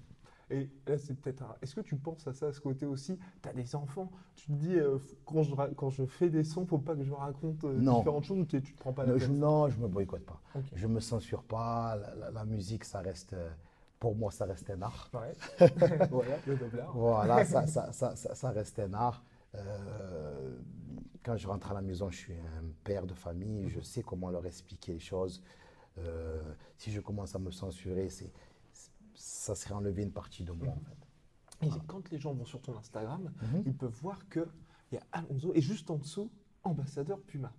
Et 0.50 0.70
là, 0.88 0.98
c'est 0.98 1.14
peut-être 1.16 1.42
un... 1.44 1.56
Est-ce 1.62 1.76
que 1.76 1.82
tu 1.82 1.96
penses 1.96 2.28
à 2.28 2.34
ça, 2.34 2.48
à 2.48 2.54
ce 2.54 2.60
côté 2.62 2.86
aussi? 2.86 3.18
Tu 3.42 3.50
as 3.50 3.54
des 3.54 3.76
enfants, 3.76 4.12
tu 4.36 4.48
te 4.48 4.52
dis, 4.54 4.76
euh, 4.76 4.98
quand, 5.26 5.44
je, 5.44 5.56
quand 5.76 5.90
je 5.90 6.06
fais 6.06 6.30
des 6.30 6.44
sons, 6.44 6.66
faut 6.66 6.78
pas 6.78 6.96
que 6.96 7.04
je 7.04 7.14
raconte 7.14 7.64
euh, 7.64 7.80
Non. 7.80 8.00
différentes 8.00 8.26
choses 8.26 8.40
ou 8.40 8.46
tu 8.46 8.62
tu 8.62 8.74
te 8.74 8.80
prends 8.80 8.94
pas 8.94 9.06
la 9.06 9.14
Non, 9.14 9.20
tête? 9.20 9.28
je, 9.28 9.34
non, 9.34 9.70
je 9.70 9.78
me 9.80 9.88
boycotte 9.88 10.26
pas. 10.26 10.42
Ok. 10.56 10.64
Je 10.76 10.88
me 10.88 11.00
censure 11.00 11.44
pas. 11.44 11.96
La, 11.96 12.16
la- 12.16 12.32
la 12.32 12.46
musique, 12.46 12.84
ça 12.84 13.00
reste, 13.02 13.34
euh, 13.34 13.50
pour 14.00 14.16
moi, 14.16 14.32
ça 14.32 14.46
reste 14.46 14.70
un 14.70 14.82
art. 14.82 15.10
Ouais. 15.14 15.34
voilà, 16.12 16.38
le. 16.46 16.58
Voilà, 16.94 17.46
ça, 17.46 17.66
ça, 17.68 17.92
ça, 17.92 18.16
ça, 18.16 18.36
ça 18.36 18.50
reste 18.52 18.80
un 18.80 18.94
art. 18.94 19.24
Quand 21.24 21.38
je 21.38 21.48
rentre 21.48 21.72
à 21.72 21.74
la 21.74 21.82
maison, 21.82 22.10
je 22.10 22.18
suis 22.18 22.34
un 22.34 22.64
père 22.84 23.06
de 23.06 23.14
famille, 23.14 23.70
je 23.70 23.80
sais 23.82 24.04
comment 24.04 24.30
leur 24.30 24.46
expliquer 24.46 24.94
les 24.94 25.00
choses. 25.00 25.42
Si 26.78 26.92
je 26.92 27.00
commence 27.00 27.36
à 27.36 27.40
me 27.40 27.52
censurer, 27.52 28.10
c'est, 28.10 28.32
ça 29.16 29.56
serait 29.56 29.74
enlever 29.74 30.04
une 30.04 30.12
partie 30.12 30.44
de 30.44 30.52
moi, 30.52 30.70
en 30.70 30.80
fait. 30.82 31.68
Et 31.68 31.70
quand 31.88 32.10
les 32.12 32.20
gens 32.20 32.34
vont 32.34 32.46
sur 32.46 32.62
ton 32.62 32.78
Instagram, 32.78 33.32
Mhm. 33.42 33.64
ils 33.66 33.74
peuvent 33.76 33.98
voir 34.02 34.28
qu'il 34.30 34.46
y 34.92 34.98
a 34.98 35.02
Alonso 35.14 35.52
et 35.54 35.62
juste 35.62 35.90
en 35.92 35.98
dessous, 35.98 36.30
ambassadeur 36.64 37.20
Puma. 37.22 37.52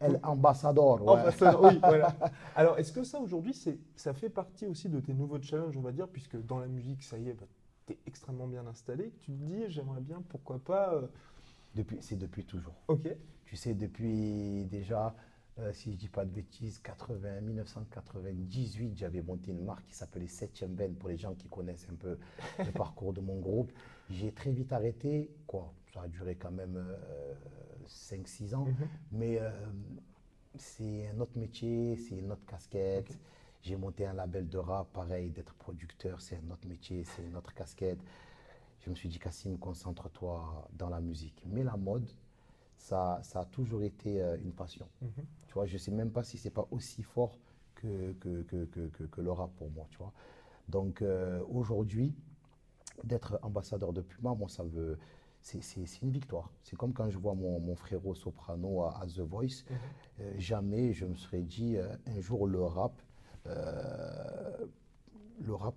El 0.00 0.18
ambassador, 0.24 1.00
ouais. 1.02 1.08
Ambassadeur, 1.20 1.62
oui, 1.62 1.78
voilà. 1.82 2.14
Alors, 2.56 2.78
est-ce 2.78 2.92
que 2.92 3.04
ça, 3.04 3.20
aujourd'hui, 3.20 3.54
c'est, 3.54 3.78
ça 3.94 4.12
fait 4.12 4.28
partie 4.28 4.66
aussi 4.66 4.88
de 4.88 4.98
tes 5.00 5.14
nouveaux 5.14 5.40
challenges, 5.40 5.76
on 5.76 5.80
va 5.82 5.92
dire, 5.92 6.08
puisque 6.08 6.36
dans 6.44 6.58
la 6.58 6.66
musique, 6.66 7.02
ça 7.04 7.16
y 7.16 7.28
est, 7.28 7.36
tu 7.86 7.92
es 7.92 7.98
extrêmement 8.06 8.48
bien 8.48 8.66
installé, 8.66 9.10
que 9.10 9.18
tu 9.20 9.32
te 9.32 9.44
dis, 9.44 9.62
j'aimerais 9.68 10.00
bien, 10.00 10.20
pourquoi 10.28 10.58
pas. 10.58 10.94
euh, 10.94 11.06
Depuis, 11.76 11.98
c'est 12.00 12.16
depuis 12.16 12.44
toujours. 12.44 12.74
Ok. 12.88 13.08
Tu 13.44 13.56
sais, 13.56 13.72
depuis 13.74 14.64
déjà, 14.64 15.14
euh, 15.58 15.72
si 15.72 15.92
je 15.92 15.96
dis 15.96 16.08
pas 16.08 16.24
de 16.24 16.30
bêtises, 16.30 16.78
80, 16.80 17.40
1998, 17.42 18.96
j'avais 18.96 19.22
monté 19.22 19.50
une 19.52 19.64
marque 19.64 19.86
qui 19.86 19.94
s'appelait 19.94 20.26
7 20.26 20.64
Ben 20.68 20.94
pour 20.94 21.08
les 21.08 21.16
gens 21.16 21.34
qui 21.34 21.48
connaissent 21.48 21.86
un 21.90 21.94
peu 21.94 22.18
le 22.58 22.72
parcours 22.72 23.12
de 23.12 23.20
mon 23.20 23.38
groupe. 23.38 23.72
J'ai 24.10 24.32
très 24.32 24.52
vite 24.52 24.72
arrêté, 24.72 25.30
quoi. 25.46 25.72
Ça 25.92 26.02
a 26.02 26.08
duré 26.08 26.34
quand 26.36 26.50
même 26.50 26.84
5-6 27.86 28.54
ans, 28.54 28.64
Mhm. 28.64 28.88
mais 29.12 29.38
euh, 29.40 29.50
c'est 30.56 31.08
un 31.08 31.20
autre 31.20 31.36
métier, 31.38 31.96
c'est 31.96 32.16
une 32.16 32.32
autre 32.32 32.44
casquette. 32.46 33.18
J'ai 33.62 33.76
monté 33.76 34.06
un 34.06 34.12
label 34.12 34.48
de 34.48 34.58
rap, 34.58 34.92
pareil, 34.92 35.30
d'être 35.30 35.54
producteur, 35.54 36.20
c'est 36.20 36.36
un 36.36 36.50
autre 36.50 36.66
métier, 36.68 37.04
c'est 37.04 37.22
une 37.22 37.36
autre 37.36 37.54
casquette. 37.54 38.00
Je 38.80 38.90
me 38.90 38.94
suis 38.94 39.08
dit, 39.08 39.18
Cassim, 39.18 39.56
concentre-toi 39.58 40.68
dans 40.74 40.90
la 40.90 41.00
musique. 41.00 41.42
Mais 41.46 41.62
la 41.64 41.76
mode, 41.76 42.06
ça, 42.84 43.18
ça 43.22 43.40
a 43.40 43.44
toujours 43.46 43.82
été 43.82 44.20
euh, 44.20 44.36
une 44.44 44.52
passion. 44.52 44.86
Mhm. 45.00 45.24
Tu 45.46 45.54
vois, 45.54 45.64
je 45.64 45.72
ne 45.72 45.78
sais 45.78 45.90
même 45.90 46.10
pas 46.10 46.22
si 46.22 46.36
c'est 46.36 46.50
pas 46.50 46.68
aussi 46.70 47.02
fort 47.02 47.38
que, 47.74 48.12
que, 48.20 48.42
que, 48.42 49.06
que, 49.06 49.20
le 49.22 49.32
rap 49.32 49.50
pour 49.56 49.70
moi, 49.70 49.86
tu 49.88 49.96
vois. 49.96 50.12
Donc 50.68 51.00
euh, 51.00 51.42
aujourd'hui, 51.48 52.14
d'être 53.02 53.38
ambassadeur 53.42 53.94
de 53.94 54.02
Puma, 54.02 54.34
moi, 54.34 54.48
ça 54.48 54.64
veut... 54.64 54.98
C'est 55.40 56.00
une 56.00 56.10
victoire. 56.10 56.50
C'est 56.62 56.76
comme 56.76 56.94
quand 56.94 57.10
je 57.10 57.18
vois 57.18 57.34
mon, 57.34 57.60
mon 57.60 57.76
frérot 57.76 58.14
soprano 58.14 58.82
à, 58.82 59.02
à 59.02 59.06
The 59.06 59.20
Voice. 59.20 59.64
Euh, 60.20 60.32
jamais 60.38 60.94
je 60.94 61.04
me 61.04 61.14
serais 61.14 61.42
dit 61.42 61.76
euh, 61.76 61.94
un 62.06 62.20
jour 62.20 62.46
le 62.46 62.62
rap, 62.62 63.00
le 63.46 65.54
rap 65.54 65.74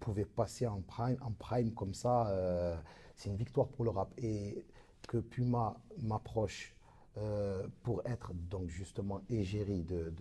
pouvait 0.00 0.26
passer 0.26 0.66
en 0.66 0.82
prime, 0.82 1.16
en 1.22 1.32
prime 1.32 1.72
comme 1.72 1.94
ça. 1.94 2.78
c'est 3.14 3.30
une 3.30 3.36
victoire 3.36 3.68
pour 3.68 3.84
le 3.84 3.90
rap. 3.90 4.12
Et 4.18 4.66
que 5.06 5.18
Puma 5.18 5.76
m'approche 6.02 6.74
euh, 7.16 7.66
pour 7.82 8.04
être 8.06 8.32
donc 8.34 8.68
justement 8.68 9.22
égérie 9.28 9.84
de, 9.84 10.12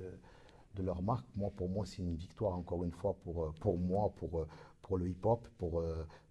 de, 0.76 0.84
leur 0.84 1.02
marque, 1.02 1.26
moi, 1.36 1.52
pour 1.56 1.70
moi, 1.70 1.86
c'est 1.86 2.02
une 2.02 2.16
victoire 2.16 2.54
encore 2.54 2.84
une 2.84 2.92
fois 2.92 3.16
pour, 3.24 3.46
euh, 3.46 3.52
pour 3.60 3.78
moi, 3.78 4.12
pour, 4.16 4.42
euh, 4.42 4.48
pour 4.82 4.98
le 4.98 5.08
hip-hop, 5.08 5.48
pour, 5.58 5.84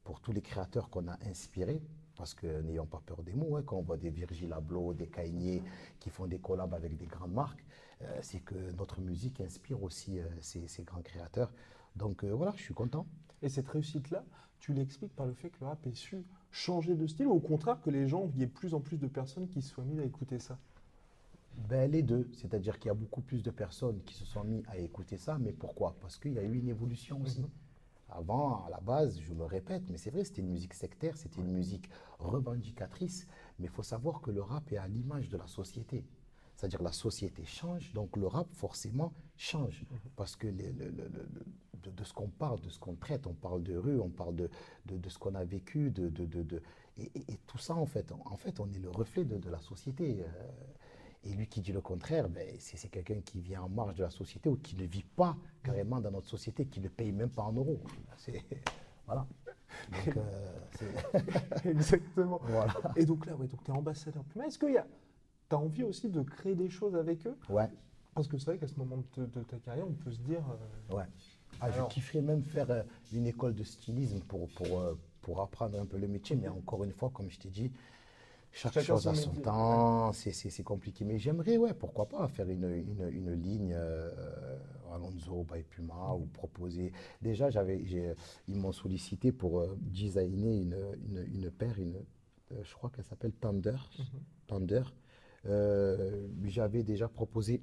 pour 0.05 0.21
tous 0.21 0.33
les 0.33 0.43
créateurs 0.43 0.91
qu'on 0.91 1.09
a 1.09 1.19
inspirés. 1.29 1.83
Parce 2.17 2.35
que 2.35 2.61
n'ayons 2.61 2.87
pas 2.87 3.03
peur 3.05 3.23
des 3.23 3.33
mots, 3.33 3.57
hein, 3.57 3.63
quand 3.65 3.77
on 3.77 3.83
voit 3.83 3.97
des 3.97 4.11
Virgil 4.11 4.53
Abloh, 4.53 4.93
des 4.95 5.09
Kanye 5.09 5.63
qui 5.99 6.11
font 6.11 6.27
des 6.27 6.39
collabs 6.39 6.75
avec 6.75 6.97
des 6.97 7.07
grandes 7.07 7.33
marques, 7.33 7.65
c'est 8.21 8.41
que 8.41 8.73
notre 8.73 9.01
musique 9.01 9.41
inspire 9.41 9.83
aussi 9.83 10.19
ces, 10.41 10.67
ces 10.67 10.83
grands 10.83 11.03
créateurs. 11.03 11.53
Donc 11.97 12.25
voilà, 12.25 12.53
je 12.57 12.63
suis 12.63 12.75
content. 12.75 13.07
Et 13.41 13.49
cette 13.49 13.69
réussite-là, 13.69 14.25
tu 14.59 14.75
l'expliques 14.75 15.15
par 15.17 15.27
le 15.27 15.35
fait 15.35 15.51
que 15.51 15.61
le 15.61 15.67
rap 15.67 15.87
ait 15.87 15.95
su 15.95 16.25
changer 16.53 16.95
de 16.95 17.07
style 17.07 17.27
ou 17.27 17.33
au 17.33 17.41
contraire 17.41 17.81
que 17.81 17.91
les 17.91 18.07
gens, 18.07 18.31
il 18.35 18.41
y 18.41 18.45
ait 18.45 18.47
plus 18.47 18.75
en 18.75 18.81
plus 18.81 18.99
de 18.99 19.09
personnes 19.09 19.49
qui 19.49 19.63
se 19.63 19.71
soient 19.71 19.85
mises 19.85 19.99
à 19.99 20.05
écouter 20.05 20.39
ça? 20.39 20.59
Ben, 21.55 21.91
les 21.91 22.03
deux, 22.03 22.31
c'est-à-dire 22.35 22.79
qu'il 22.79 22.89
y 22.89 22.91
a 22.91 22.95
beaucoup 22.95 23.21
plus 23.23 23.43
de 23.43 23.51
personnes 23.51 24.03
qui 24.05 24.15
se 24.15 24.25
sont 24.25 24.45
mis 24.45 24.63
à 24.69 24.79
écouter 24.79 25.17
ça, 25.17 25.39
mais 25.39 25.53
pourquoi? 25.53 25.97
Parce 26.01 26.19
qu'il 26.19 26.33
y 26.33 26.39
a 26.39 26.43
eu 26.43 26.55
une 26.59 26.69
évolution 26.69 27.21
aussi. 27.23 27.43
Mhm. 27.43 27.51
Avant, 28.09 28.65
à 28.65 28.71
la 28.71 28.81
base, 28.81 29.19
je 29.21 29.33
me 29.33 29.45
répète, 29.45 29.89
mais 29.89 29.97
c'est 29.97 30.11
vrai, 30.11 30.25
c'était 30.25 30.43
une 30.43 30.51
musique 30.51 30.75
sectaire, 30.75 31.17
c'était 31.17 31.41
une 31.41 31.53
musique 31.53 31.89
revendicatrice, 32.19 33.27
mais 33.59 33.67
il 33.67 33.71
faut 33.71 33.83
savoir 33.83 34.21
que 34.21 34.31
le 34.31 34.43
rap 34.43 34.71
est 34.73 34.77
à 34.77 34.87
l'image 34.87 35.31
de 35.31 35.39
la 35.39 35.47
société. 35.47 36.05
C'est-à-dire 36.63 36.83
la 36.85 36.93
société 36.93 37.45
change, 37.45 37.93
donc 37.93 38.17
le 38.17 38.29
rap 38.29 38.47
forcément 38.55 39.13
change. 39.37 39.85
Parce 40.15 40.37
que 40.37 40.47
les- 40.47 40.71
le- 40.71 40.91
le- 40.91 41.09
le- 41.09 41.29
le- 41.35 41.91
de, 41.91 42.05
ce 42.05 42.13
qu'on 42.13 42.29
parle, 42.29 42.61
de 42.61 42.69
ce 42.69 42.79
qu'on 42.79 42.95
traite, 42.95 43.27
on 43.27 43.35
parle 43.35 43.65
de 43.65 43.77
rue, 43.77 43.99
on 43.99 44.09
parle 44.11 44.37
de, 44.37 44.49
de, 44.87 44.97
de 44.97 45.09
ce 45.09 45.19
qu'on 45.19 45.35
a 45.35 45.43
vécu, 45.45 45.91
de, 45.91 46.09
et, 46.99 47.03
et- 47.17 47.33
et 47.33 47.37
tout 47.49 47.59
ça, 47.59 47.75
en 47.75 47.85
fait, 47.87 48.13
en, 48.13 48.21
en 48.27 48.37
fait, 48.37 48.61
on 48.61 48.71
est 48.71 48.79
le 48.79 48.91
reflet 48.91 49.25
de, 49.25 49.51
la 49.51 49.59
société. 49.59 50.21
euh, 50.23 50.51
et 51.25 51.35
lui 51.35 51.49
qui 51.49 51.61
dit 51.63 51.73
le 51.73 51.81
contraire, 51.81 52.29
ben, 52.29 52.47
c'est 52.61 52.89
quelqu'un 52.89 53.21
qui 53.23 53.41
vient 53.41 53.63
en 53.63 53.69
marge 53.69 53.95
de 53.97 54.05
la 54.05 54.11
société 54.11 54.49
ou 54.49 54.57
qui 54.57 54.77
ne 54.77 54.85
vit 54.85 55.05
pas 55.17 55.37
carrément 55.65 56.01
dans 56.01 56.13
notre 56.13 56.29
société, 56.29 56.67
qui 56.67 56.81
ne 56.81 56.89
paye 56.89 57.11
même 57.11 57.31
pas 57.31 57.43
en 57.43 57.53
euros. 57.53 57.81
Voilà. 59.07 59.27
Donc, 59.91 60.17
euh, 60.17 60.61
Exactement. 61.65 62.39
voilà. 62.45 62.73
Et 62.97 63.05
donc 63.05 63.27
là, 63.27 63.35
ouais, 63.35 63.49
donc 63.49 63.65
tu 63.65 63.71
es 63.73 63.75
ambassadeur 63.75 64.23
Puma. 64.25 64.47
Est-ce 64.47 64.59
que 64.59 64.67
tu 65.53 65.57
as 65.57 65.59
envie 65.59 65.83
aussi 65.85 66.09
de 66.09 66.23
créer 66.23 66.55
des 66.55 66.71
choses 66.71 66.97
avec 66.97 67.27
eux 67.27 67.37
Ouais, 67.51 67.69
Parce 68.15 68.27
que 68.27 68.39
c'est 68.39 68.47
vrai 68.47 68.59
qu'à 68.59 68.67
ce 68.67 68.77
moment 68.77 69.03
de, 69.17 69.27
de 69.27 69.43
ta 69.43 69.59
carrière, 69.59 69.87
on 69.87 69.93
peut 69.93 70.11
se 70.11 70.21
dire. 70.21 70.43
euh, 70.91 70.97
ouais. 70.97 71.05
Ah, 71.61 71.67
Alors- 71.67 71.91
je 71.91 71.95
kifferais 71.95 72.23
même 72.23 72.43
faire 72.43 72.71
euh, 72.71 72.83
une 73.13 73.27
école 73.27 73.55
de 73.55 73.63
stylisme 73.63 74.21
pour, 74.21 74.49
pour, 74.51 74.81
euh, 74.81 74.99
pour 75.21 75.41
apprendre 75.43 75.79
un 75.79 75.85
peu 75.85 75.99
le 75.99 76.09
métier, 76.09 76.37
mais 76.37 76.49
encore 76.49 76.83
une 76.85 76.93
fois, 76.93 77.11
comme 77.11 77.31
je 77.31 77.39
t'ai 77.39 77.51
dit, 77.51 77.71
chaque 78.51 78.73
Chacun 78.73 78.87
chose 78.87 79.07
a 79.09 79.15
son 79.15 79.29
métier. 79.31 79.43
temps, 79.43 80.13
c'est- 80.13 80.63
compliqué. 80.63 81.05
Mais 81.05 81.19
j'aimerais, 81.19 81.57
ouais, 81.59 81.75
pourquoi 81.75 82.07
pas, 82.07 82.27
faire 82.29 82.49
une, 82.49 82.65
une, 82.65 83.09
une 83.11 83.33
ligne 83.35 83.73
euh, 83.75 84.59
Alonso 84.95 85.45
by 85.51 85.63
Puma 85.63 86.15
ou 86.15 86.27
proposer. 86.27 86.93
Déjà, 87.21 87.51
j'avais, 87.51 87.85
j'ai- 87.85 88.15
ils 88.49 88.59
m'ont 88.59 88.73
sollicité 88.73 89.33
pour 89.33 89.61
euh, 89.61 89.77
designer 89.81 90.55
une, 90.63 90.77
une, 91.09 91.27
une 91.35 91.51
paire, 91.51 91.79
une, 91.79 91.97
euh, 92.53 92.63
je 92.63 92.75
crois 92.75 92.91
qu'elle 92.91 93.05
s'appelle 93.05 93.33
Thunder. 93.33 93.77
Thunder. 94.47 94.83
Euh, 95.47 96.29
J'avais 96.45 96.83
déjà 96.83 97.09
proposé 97.09 97.63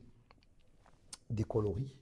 des 1.30 1.44
coloris. 1.44 1.96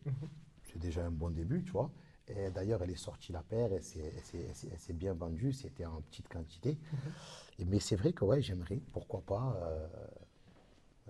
C'est 0.63 0.79
déjà 0.79 1.05
un 1.05 1.11
bon 1.11 1.29
début, 1.29 1.63
tu 1.63 1.71
vois. 1.71 1.91
Et 2.29 2.49
d'ailleurs, 2.51 2.83
elle 2.83 2.89
est 2.91 2.95
sortie 2.95 3.31
la 3.31 3.41
paire, 3.41 3.71
elle 3.71 3.83
s'est- 3.83 4.93
bien 4.93 5.13
vendue, 5.13 5.53
c'était 5.53 5.85
en 5.85 6.01
petite 6.01 6.27
quantité. 6.27 6.77
Et- 7.59 7.65
mais 7.65 7.79
c'est 7.79 7.95
vrai 7.95 8.11
que 8.13 8.25
ouais, 8.25 8.41
j'aimerais, 8.41 8.81
pourquoi 8.91 9.21
pas, 9.21 9.57
euh, 9.61 9.87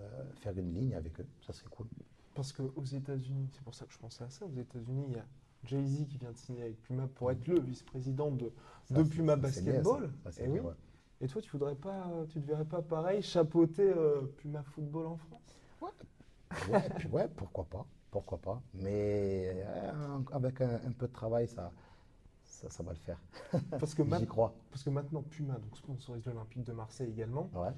euh, 0.00 0.24
faire 0.36 0.56
une 0.56 0.72
ligne 0.74 0.94
avec 0.94 1.18
eux, 1.20 1.26
ça 1.44 1.52
serait 1.52 1.68
cool. 1.70 1.88
Parce 2.34 2.52
qu'aux 2.52 2.84
États-Unis, 2.84 3.48
c'est 3.52 3.62
pour 3.62 3.74
ça 3.74 3.84
que 3.86 3.92
je 3.92 3.98
pensais 3.98 4.22
à 4.22 4.30
ça, 4.30 4.46
aux 4.46 4.54
États-Unis, 4.56 5.06
il 5.08 5.16
y 5.16 5.18
a 5.18 5.26
Jay-Z 5.64 6.06
qui 6.08 6.18
vient 6.18 6.30
de 6.30 6.36
signer 6.36 6.62
avec 6.62 6.80
Puma 6.82 7.08
pour 7.08 7.32
être 7.32 7.46
le 7.48 7.58
vice-président 7.58 8.30
de, 8.30 8.52
Ça, 8.84 8.94
de 8.94 9.02
c'est- 9.04 9.10
Puma 9.10 9.34
c'est 9.50 9.64
bien, 9.64 9.72
ça. 9.72 9.80
Basketball. 9.82 10.10
Ça, 10.22 10.30
c'est 10.32 10.42
Eh 10.44 10.46
bien, 10.46 10.60
oui. 10.62 10.66
ouais. 10.68 10.74
Et 11.20 11.26
toi, 11.26 11.42
tu 11.42 11.50
voudrais 11.50 11.74
pas, 11.74 12.10
tu 12.28 12.40
te 12.40 12.46
verrais 12.46 12.64
pas 12.64 12.80
pareil 12.82 13.22
chapeauter 13.22 13.92
euh, 13.96 14.22
Puma 14.36 14.62
Football 14.62 15.06
en 15.06 15.16
France? 15.16 15.58
Ouais, 16.70 16.88
puis 16.96 17.08
ouais, 17.08 17.28
pourquoi 17.36 17.64
pas, 17.64 17.84
pourquoi 18.10 18.38
pas. 18.38 18.62
Mais 18.74 19.52
euh, 19.66 20.18
avec 20.32 20.60
un, 20.60 20.76
un 20.76 20.92
peu 20.92 21.08
de 21.08 21.12
travail, 21.12 21.46
ça, 21.48 21.72
ça, 22.44 22.70
ça 22.70 22.82
va 22.82 22.92
le 22.92 22.98
faire. 22.98 23.18
parce 23.78 23.94
que, 23.94 24.02
J'y 24.18 24.26
crois. 24.26 24.54
parce 24.70 24.82
que 24.84 24.90
maintenant, 24.90 25.22
Puma 25.22 25.54
donc, 25.54 25.76
sponsorise 25.76 26.24
l'Olympique 26.26 26.64
de 26.64 26.72
Marseille 26.72 27.10
également. 27.10 27.50
Ouais. 27.52 27.70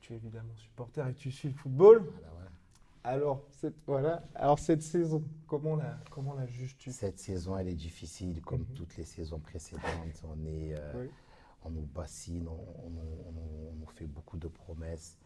Tu 0.00 0.14
es 0.14 0.16
évidemment 0.16 0.54
supporter 0.56 1.06
et 1.08 1.14
tu 1.14 1.30
suis 1.30 1.48
le 1.48 1.54
football. 1.54 1.98
Voilà, 2.04 2.28
ouais. 2.34 2.50
Alors, 3.04 3.44
cette, 3.50 3.76
voilà. 3.86 4.22
Alors, 4.34 4.58
cette 4.58 4.82
saison, 4.82 5.22
comment 5.46 5.76
la, 5.76 5.98
comment 6.10 6.34
la 6.34 6.46
juges-tu? 6.46 6.90
Cette 6.90 7.18
saison, 7.18 7.56
elle 7.56 7.68
est 7.68 7.74
difficile, 7.74 8.40
comme 8.42 8.60
Mhm. 8.62 8.74
toutes 8.74 8.96
les 8.96 9.04
saisons 9.04 9.38
précédentes. 9.38 9.84
On, 10.24 10.44
est, 10.46 10.74
euh, 10.76 11.02
Oui. 11.02 11.10
On 11.66 11.70
nous 11.70 11.86
bassine, 11.86 12.46
on, 12.48 12.86
on 12.86 12.90
nous- 12.90 13.18
on 13.28 13.32
nous- 13.32 13.68
on 13.70 13.74
nous 13.74 13.86
fait 13.86 14.06
beaucoup 14.06 14.38
de 14.38 14.48
promesses 14.48 15.18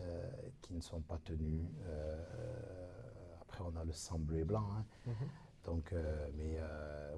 euh, 0.00 0.30
qui 0.62 0.74
ne 0.74 0.80
sont 0.80 1.00
pas 1.00 1.18
tenues. 1.24 1.66
Euh, 1.86 2.22
après, 3.42 3.62
on 3.64 3.74
a 3.76 3.84
le 3.84 3.92
sang 3.92 4.18
bleu 4.18 4.38
et 4.40 4.44
blanc. 4.44 4.66
hein. 4.76 4.84
Mhm. 5.06 5.14
Donc, 5.64 5.92
euh, 5.92 6.28
mais 6.36 6.60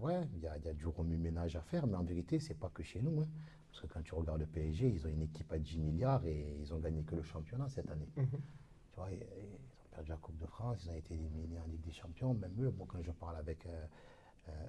ouais, 0.01 0.27
il 0.35 0.40
y 0.40 0.47
a, 0.47 0.57
il 0.57 0.64
y 0.64 0.68
a 0.68 0.75
du 0.75 0.87
remue-ménage 0.87 1.57
à 1.57 1.61
faire, 1.61 1.87
mais 1.87 1.97
en 1.97 2.05
vérité, 2.05 2.38
c'est 2.40 2.55
pas 2.55 2.71
que 2.71 2.83
chez 2.83 3.01
nous. 3.03 3.21
hein. 3.21 3.29
Parce 3.71 3.83
que 3.83 3.87
quand 3.88 4.03
tu 4.03 4.14
regardes 4.14 4.40
le 4.40 4.47
PSG, 4.47 4.88
ils 4.88 5.07
ont 5.07 5.11
une 5.11 5.23
équipe 5.23 5.53
à 5.53 5.59
10 5.59 5.79
milliards 5.79 6.25
et 6.25 6.57
ils 6.61 6.73
ont 6.73 6.79
gagné 6.79 7.03
que 7.03 7.14
le 7.14 7.23
championnat 7.23 7.68
cette 7.68 7.90
année. 7.90 8.09
Mhm. 8.16 8.27
Tu 8.31 8.97
vois, 8.97 9.12
et 9.12 9.16
ils 9.16 9.85
ont 9.85 9.88
perdu 9.90 10.11
la 10.11 10.16
Coupe 10.16 10.38
de 10.38 10.47
France, 10.47 10.83
ils 10.85 10.90
ont 10.90 10.94
été 10.94 11.14
éliminés 11.14 11.61
en 11.61 11.66
Ligue 11.66 11.83
des 11.83 11.92
Champions. 11.92 12.33
Même 12.35 12.55
eux, 12.61 12.71
moi, 12.79 12.87
quand 12.88 13.03
je 13.03 13.11
parle 13.12 13.37
avec 13.37 13.66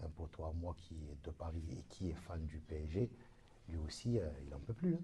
un 0.03 0.09
poteau 0.09 0.43
à 0.43 0.51
moi 0.51 0.75
qui 0.77 0.95
est 1.09 1.25
de 1.25 1.31
Paris 1.31 1.63
et 1.71 1.83
qui 1.87 2.09
est 2.09 2.13
fan 2.13 2.45
du 2.45 2.59
PSG, 2.59 3.09
lui 3.71 3.77
aussi, 3.85 4.19
euh, 4.19 4.27
il 4.43 4.49
n'en 4.49 4.59
peut 4.59 4.73
plus. 4.73 4.93
hein. 4.95 4.99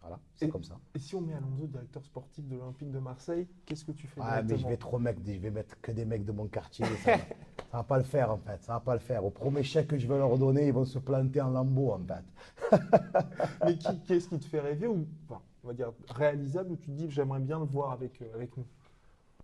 Voilà, 0.00 0.20
c'est 0.36 0.48
comme 0.48 0.62
ça. 0.62 0.78
Et 0.94 0.98
si 1.00 1.16
on 1.16 1.20
met 1.20 1.34
Alonso, 1.34 1.66
directeur 1.66 2.04
sportif 2.04 2.46
de 2.46 2.54
l'Olympique 2.56 2.90
de 2.92 3.00
Marseille, 3.00 3.48
qu'est-ce 3.66 3.84
que 3.84 3.90
tu 3.92 4.06
fais 4.06 4.20
Ah, 4.22 4.42
mais 4.42 4.56
je 4.56 4.66
vais 4.66 4.76
trop 4.76 4.98
mec, 4.98 5.18
je 5.26 5.32
vais 5.40 5.50
mettre 5.50 5.78
que 5.80 5.90
des 5.90 6.04
mecs 6.04 6.24
de 6.24 6.30
mon 6.32 6.46
quartier. 6.46 6.86
Ça, 6.86 7.16
va- 7.16 7.18
ça 7.72 7.76
va 7.78 7.82
pas 7.82 7.98
le 7.98 8.04
faire 8.04 8.30
en 8.30 8.38
fait, 8.38 8.62
ça 8.62 8.74
va 8.74 8.80
pas 8.80 8.94
le 8.94 9.00
faire. 9.00 9.24
Au 9.24 9.30
premier 9.30 9.64
chèque 9.64 9.88
que 9.88 9.98
je 9.98 10.06
vais 10.06 10.16
leur 10.16 10.38
donner, 10.38 10.68
ils 10.68 10.72
vont 10.72 10.84
se 10.84 11.00
planter 11.00 11.40
en 11.40 11.50
lambeaux 11.50 11.92
en 11.92 12.00
fait. 12.06 12.76
Mais 13.64 13.76
qui, 13.76 14.00
qu'est-ce 14.02 14.28
qui 14.28 14.38
te 14.38 14.44
fait 14.44 14.60
rêver 14.60 14.86
ou, 14.86 15.04
enfin, 15.24 15.42
on 15.64 15.68
va 15.68 15.74
dire, 15.74 15.92
réalisable, 16.14 16.72
où 16.72 16.76
tu 16.76 16.86
te 16.86 16.92
dis, 16.92 17.10
j'aimerais 17.10 17.40
bien 17.40 17.58
le 17.58 17.64
voir 17.66 17.90
avec, 17.92 18.22
euh, 18.22 18.34
avec 18.34 18.56
nous? 18.56 18.64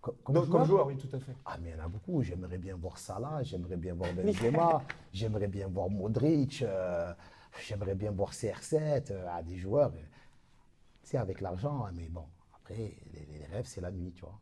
Co- 0.01 0.15
Non, 0.33 0.47
Comme 0.47 0.65
joueur, 0.65 0.87
oui, 0.87 0.97
tout 0.97 1.15
à 1.15 1.19
fait. 1.19 1.35
Ah, 1.47 1.57
mais 1.61 1.71
il 1.71 1.77
y 1.77 1.81
en 1.81 1.85
a 1.85 1.89
beaucoup. 1.89 2.23
J'aimerais 2.23 2.59
bien 2.59 2.77
voir 2.77 2.97
Salah, 2.97 3.43
j'aimerais 3.43 3.77
bien 3.77 3.95
voir 3.95 4.11
Benzema, 4.15 4.83
j'aimerais 5.13 5.49
bien 5.49 5.67
voir 5.67 5.91
Modric, 5.91 6.63
euh, 6.63 7.13
j'aimerais 7.61 7.95
bien 7.95 8.11
voir 8.11 8.33
CR7, 8.33 9.11
euh, 9.11 9.27
ah, 9.31 9.43
des 9.43 9.57
joueurs. 9.57 9.93
euh, 9.95 10.03
C'est 11.03 11.19
avec 11.19 11.41
l'argent, 11.41 11.85
hein, 11.85 11.93
mais 11.95 12.09
bon, 12.09 12.25
après, 12.57 12.75
les, 13.13 13.27
les 13.39 13.45
rêves, 13.47 13.67
c'est 13.67 13.81
la 13.81 13.91
nuit, 13.91 14.13
tu 14.13 14.23
vois. 14.23 14.39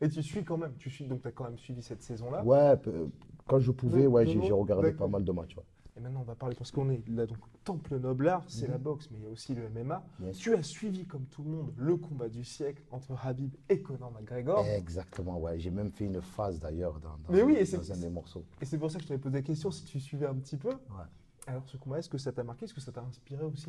Et 0.00 0.08
tu 0.08 0.22
suis 0.22 0.44
quand 0.44 0.56
même, 0.56 0.74
tu 0.76 0.90
suis, 0.90 1.06
donc 1.06 1.22
tu 1.22 1.28
as 1.28 1.32
quand 1.32 1.44
même 1.44 1.58
suivi 1.58 1.82
cette 1.82 2.02
saison-là? 2.02 2.44
Ouais, 2.44 2.76
peu- 2.76 3.10
quand 3.46 3.58
je 3.58 3.70
pouvais, 3.72 4.06
ouais, 4.06 4.26
j'ai 4.26 4.52
regardé 4.52 4.88
d'accord. 4.90 5.06
pas 5.08 5.12
mal 5.18 5.24
de 5.24 5.32
matchs. 5.32 5.56
ouais. 5.56 5.64
Et 5.96 6.00
maintenant, 6.00 6.20
on 6.20 6.24
va 6.24 6.36
parler, 6.36 6.54
parce 6.54 6.70
qu'on 6.70 6.88
est 6.90 7.02
là, 7.08 7.26
donc, 7.26 7.38
Temple 7.64 7.98
Noblard, 7.98 8.44
c'est 8.46 8.66
Mhm. 8.66 8.72
la 8.72 8.78
boxe, 8.78 9.08
mais 9.10 9.18
il 9.18 9.24
y 9.24 9.26
a 9.26 9.30
aussi 9.30 9.54
le 9.54 9.64
MMA. 9.64 10.02
Bien 10.20 10.30
Tu 10.30 10.54
as 10.54 10.62
suivi, 10.62 11.04
comme 11.06 11.26
tout 11.26 11.42
le 11.42 11.50
monde, 11.50 11.74
le 11.76 11.96
combat 11.96 12.28
du 12.28 12.44
siècle 12.44 12.82
entre 12.92 13.12
Habib 13.26 13.52
et 13.68 13.82
Conor 13.82 14.12
McGregor. 14.12 14.64
Exactement, 14.64 15.38
ouais. 15.40 15.58
J'ai 15.58 15.70
même 15.70 15.90
fait 15.90 16.04
une 16.04 16.22
phase 16.22 16.60
d'ailleurs 16.60 17.00
dans, 17.00 17.10
dans- 17.10 17.32
Mais 17.32 17.42
oui, 17.42 17.54
dans 17.70 17.92
un 17.92 17.96
des 17.96 18.08
morceaux. 18.08 18.44
Et 18.60 18.64
c'est 18.64 18.78
pour 18.78 18.90
ça 18.90 18.98
que 18.98 19.02
je 19.02 19.08
t'avais 19.08 19.20
posé 19.20 19.34
la 19.34 19.42
question 19.42 19.70
si 19.72 19.84
tu 19.84 19.98
suivais 19.98 20.26
un 20.26 20.36
petit 20.36 20.56
peu. 20.56 20.70
Ouais. 20.70 21.04
Alors, 21.48 21.62
ce 21.66 21.76
combat, 21.76 21.98
est-ce 21.98 22.08
que 22.10 22.18
ça 22.18 22.30
t'a 22.32 22.44
marqué? 22.44 22.64
Est-ce 22.66 22.74
que 22.74 22.80
ça 22.80 22.92
t'a 22.92 23.00
inspiré 23.02 23.42
aussi? 23.44 23.68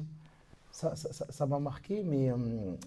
Ça 0.71 0.95
ça- 0.95 1.11
ça- 1.13 1.31
ça 1.31 1.45
m'a 1.47 1.59
marqué, 1.59 2.03
mais 2.03 2.31
hum, 2.31 2.77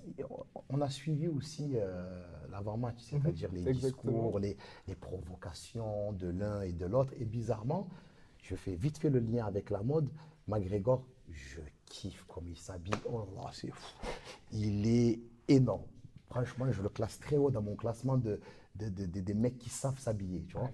on 0.68 0.81
a 0.81 0.88
suivi 0.90 1.26
aussi 1.28 1.72
euh, 1.74 2.22
l'avant-match, 2.50 2.98
c'est-à-dire 3.00 3.50
les 3.52 3.62
Mhm. 3.62 3.68
Exactement. 3.68 4.12
discours, 4.12 4.38
les, 4.38 4.57
les 4.87 4.94
provocations 4.94 6.12
de 6.12 6.28
l'un 6.28 6.61
et 6.62 6.72
de 6.72 6.87
l'autre. 6.87 7.12
Et 7.18 7.24
bizarrement, 7.24 7.88
je 8.42 8.55
fais 8.55 8.74
vite 8.76 8.98
fait 8.98 9.11
le 9.11 9.18
lien 9.18 9.46
avec 9.46 9.70
la 9.70 9.83
mode. 9.83 10.09
McGregor, 10.46 11.05
je 11.31 11.61
kiffe 11.87 12.24
comme 12.28 12.48
il 12.48 12.57
s'habille. 12.59 12.92
Oh 13.07 13.18
là 13.37 13.42
là, 13.44 13.50
c'est 13.52 13.70
fou. 13.70 13.96
Il 14.52 14.87
est 14.87 15.20
énorme. 15.48 15.83
Franchement, 16.28 16.70
je 16.70 16.83
le 16.83 16.88
classe 16.88 17.18
très 17.18 17.37
haut 17.37 17.50
dans 17.50 17.62
mon 17.62 17.74
classement 17.76 18.16
de, 18.16 18.40
de- 18.76 18.88
de- 18.88 19.07
de- 19.07 19.20
des 19.20 19.35
mecs 19.35 19.59
qui 19.59 19.70
savent 19.70 19.98
s'habiller, 19.98 20.44
tu 20.44 20.57
vois. 20.57 20.70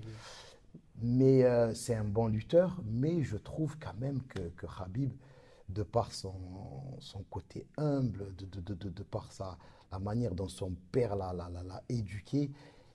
Mais 1.01 1.45
euh, 1.45 1.75
c'est 1.75 1.95
un 1.95 2.05
bon 2.05 2.27
lutteur, 2.27 2.81
mais 2.85 3.23
je 3.23 3.37
trouve 3.37 3.77
quand 3.79 3.95
même 3.99 4.21
que, 4.23 4.41
que 4.57 4.67
Habib, 4.81 5.13
de 5.69 5.83
par 5.83 6.13
son, 6.13 6.33
son 6.99 7.23
côté 7.31 7.67
humble, 7.77 8.35
de, 8.37 8.47
de, 8.47 8.75
de, 8.75 8.89
de- 8.89 9.03
par 9.05 9.31
sa, 9.31 9.57
la 9.93 9.99
manière 9.99 10.35
dont 10.35 10.49
son 10.49 10.73
père 10.91 11.15
l'a, 11.15 11.33
éduqué, 11.89 12.51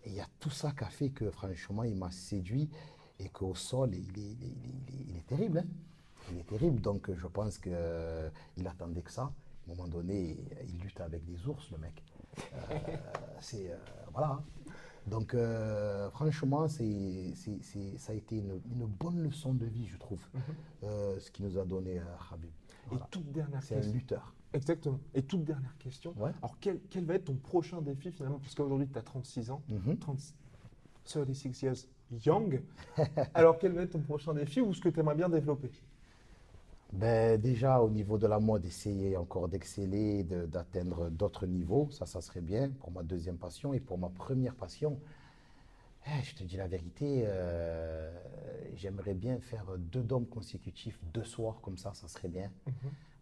il 0.06 0.14
y 0.16 0.20
a 0.20 0.28
tout 0.40 0.50
ça 0.50 0.72
qui 0.72 0.84
a 0.84 0.90
fait 0.90 1.10
que 1.12 1.30
franchement 1.32 1.84
il 1.84 1.96
m'a 1.96 2.12
séduit 2.12 2.70
et 3.20 3.30
qu'au 3.30 3.56
sol 3.56 3.96
il 3.96 4.20
est, 4.20 4.38
il 5.12 5.16
est- 5.18 5.28
terrible. 5.28 5.60
hein. 5.60 5.66
Il 6.32 6.40
est 6.40 6.44
terrible, 6.48 6.82
donc 6.82 7.10
je 7.14 7.28
pense 7.28 7.58
qu'il 7.58 8.68
attendait 8.68 9.02
que 9.02 9.12
ça. 9.12 9.24
À 9.24 9.72
un 9.72 9.76
moment 9.76 9.88
donné, 9.88 10.38
il 10.68 10.78
lutte 10.80 11.00
avec 11.00 11.24
des 11.26 11.48
ours, 11.48 11.70
le 11.72 11.78
mec. 11.78 12.04
Euh, 12.54 12.78
c'est 13.40 13.72
euh, 13.72 13.76
voilà. 14.12 14.42
Donc 15.08 15.34
euh, 15.34 16.10
franchement, 16.12 16.68
c'est, 16.68 17.34
ça 17.98 18.12
a 18.12 18.16
été 18.16 18.38
une, 18.38 18.62
une 18.72 18.86
bonne 18.86 19.22
leçon 19.22 19.54
de 19.54 19.66
vie, 19.66 19.86
je 19.88 19.98
trouve, 19.98 20.22
euh, 20.84 21.20
ce 21.20 21.30
qu'il 21.32 21.46
nous 21.46 21.58
a 21.58 21.66
donné 21.66 22.00
euh, 22.00 22.04
Habib. 22.32 22.50
Et 22.92 22.96
toute 23.12 23.32
dernière 23.32 23.62
C'est 23.64 23.76
un 23.76 23.78
question. 23.78 23.94
lutteur. 23.94 24.34
Exactement. 24.54 25.00
Et 25.14 25.24
toute 25.24 25.44
dernière 25.44 25.76
question. 25.78 26.14
Ouais. 26.18 26.32
Alors, 26.42 26.58
quel, 26.60 26.80
quel 26.90 27.06
va 27.06 27.16
être 27.16 27.26
ton 27.26 27.36
prochain 27.36 27.82
défi 27.82 28.12
finalement? 28.12 28.40
Parce 28.40 28.54
qu'aujourd'hui, 28.56 28.88
tu 28.88 28.98
as 28.98 29.02
36 29.02 29.50
ans. 29.52 29.62
Mhm. 29.70 29.98
30 29.98 30.20
36 31.06 31.62
years 31.64 31.88
Yang. 32.26 32.62
Alors, 33.34 33.58
quel 33.58 33.74
va 33.74 33.82
être 33.82 33.92
ton 33.92 34.00
prochain 34.02 34.34
défi 34.34 34.62
ou 34.62 34.74
ce 34.74 34.80
que 34.82 34.90
tu 34.90 35.00
aimerais 35.00 35.16
bien 35.16 35.28
développer? 35.30 35.72
Ben, 36.94 37.40
déjà, 37.42 37.82
au 37.82 37.90
niveau 37.90 38.18
de 38.18 38.28
la 38.28 38.40
mode, 38.40 38.66
essayer 38.66 39.18
encore 39.18 39.48
d'exceller, 39.50 40.24
de- 40.24 40.46
d'atteindre 40.46 41.10
d'autres 41.10 41.46
niveaux. 41.48 41.90
Ça, 41.92 42.06
ça 42.06 42.22
serait 42.22 42.42
bien 42.42 42.70
pour 42.70 42.92
ma 42.92 43.04
deuxième 43.04 43.38
passion. 43.38 43.74
Et 43.74 43.80
pour 43.80 43.98
ma 43.98 44.10
première 44.10 44.56
passion, 44.56 45.00
eh, 46.06 46.24
je 46.24 46.36
te 46.36 46.44
dis 46.44 46.58
la 46.58 46.68
vérité, 46.68 47.24
euh, 47.26 48.12
j'aimerais 48.76 49.14
bien 49.14 49.40
faire 49.40 49.66
deux 49.78 50.04
dômes 50.04 50.28
consécutifs, 50.28 51.00
deux 51.14 51.24
soirs 51.24 51.60
comme 51.62 51.78
ça, 51.78 51.94
ça 51.94 52.08
serait 52.08 52.28
bien. 52.28 52.52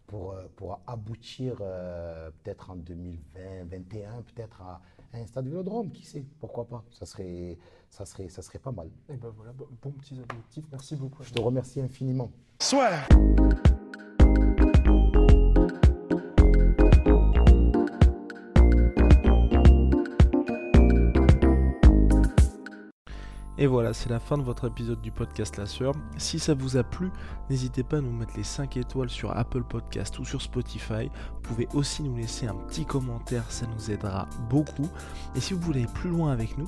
Pour, 0.08 0.34
euh, 0.34 0.48
pour 0.58 0.80
aboutir 0.88 1.58
euh, 1.62 2.30
peut-être 2.44 2.72
en 2.72 2.76
2020, 2.76 3.66
2021, 3.66 4.22
peut-être 4.24 4.62
à 4.62 4.82
un 5.14 5.26
stade 5.26 5.46
vélodrome, 5.48 5.92
qui 5.92 6.06
sait, 6.06 6.26
pourquoi 6.40 6.66
pas. 6.68 6.84
Ça 6.92 7.06
serait, 7.06 7.58
ça 7.92 8.06
serait, 8.06 8.30
ça 8.30 8.42
serait 8.42 8.60
pas 8.60 8.72
mal. 8.72 8.90
Et 9.10 9.18
ben 9.18 9.32
voilà, 9.36 9.52
bon, 9.52 9.68
bon 9.82 9.92
petits 9.92 10.20
objectifs. 10.20 10.66
Merci 10.72 10.96
beaucoup. 10.96 11.24
Je 11.24 11.34
te 11.34 11.42
remercie 11.42 11.82
infiniment. 11.82 12.32
Et 23.58 23.68
voilà, 23.68 23.94
c'est 23.94 24.10
la 24.10 24.20
fin 24.20 24.40
de 24.40 24.44
votre 24.44 24.66
épisode 24.66 25.02
du 25.02 25.12
podcast 25.12 25.58
La 25.58 25.68
Sœur. 25.68 25.94
Si 26.18 26.40
ça 26.40 26.56
vous 26.56 26.78
a 26.78 26.84
plu, 26.84 27.12
n'hésitez 27.50 27.84
pas 27.84 27.98
à 27.98 28.02
nous 28.02 28.12
mettre 28.12 28.36
les 28.36 28.44
5 28.44 28.76
étoiles 28.78 29.10
sur 29.10 29.38
Apple 29.38 29.64
Podcast 29.64 30.18
ou 30.18 30.26
sur 30.26 30.42
Spotify. 30.42 31.12
Vous 31.36 31.42
pouvez 31.42 31.68
aussi 31.76 32.02
nous 32.02 32.16
laisser 32.16 32.48
un 32.48 32.56
petit 32.56 32.86
commentaire, 32.86 33.52
ça 33.52 33.68
nous 33.68 33.92
aidera 33.92 34.28
beaucoup. 34.50 34.90
Et 35.36 35.42
si 35.42 35.54
vous 35.54 35.60
voulez 35.62 35.84
aller 35.84 35.92
plus 35.94 36.10
loin 36.10 36.32
avec 36.32 36.58
nous, 36.58 36.68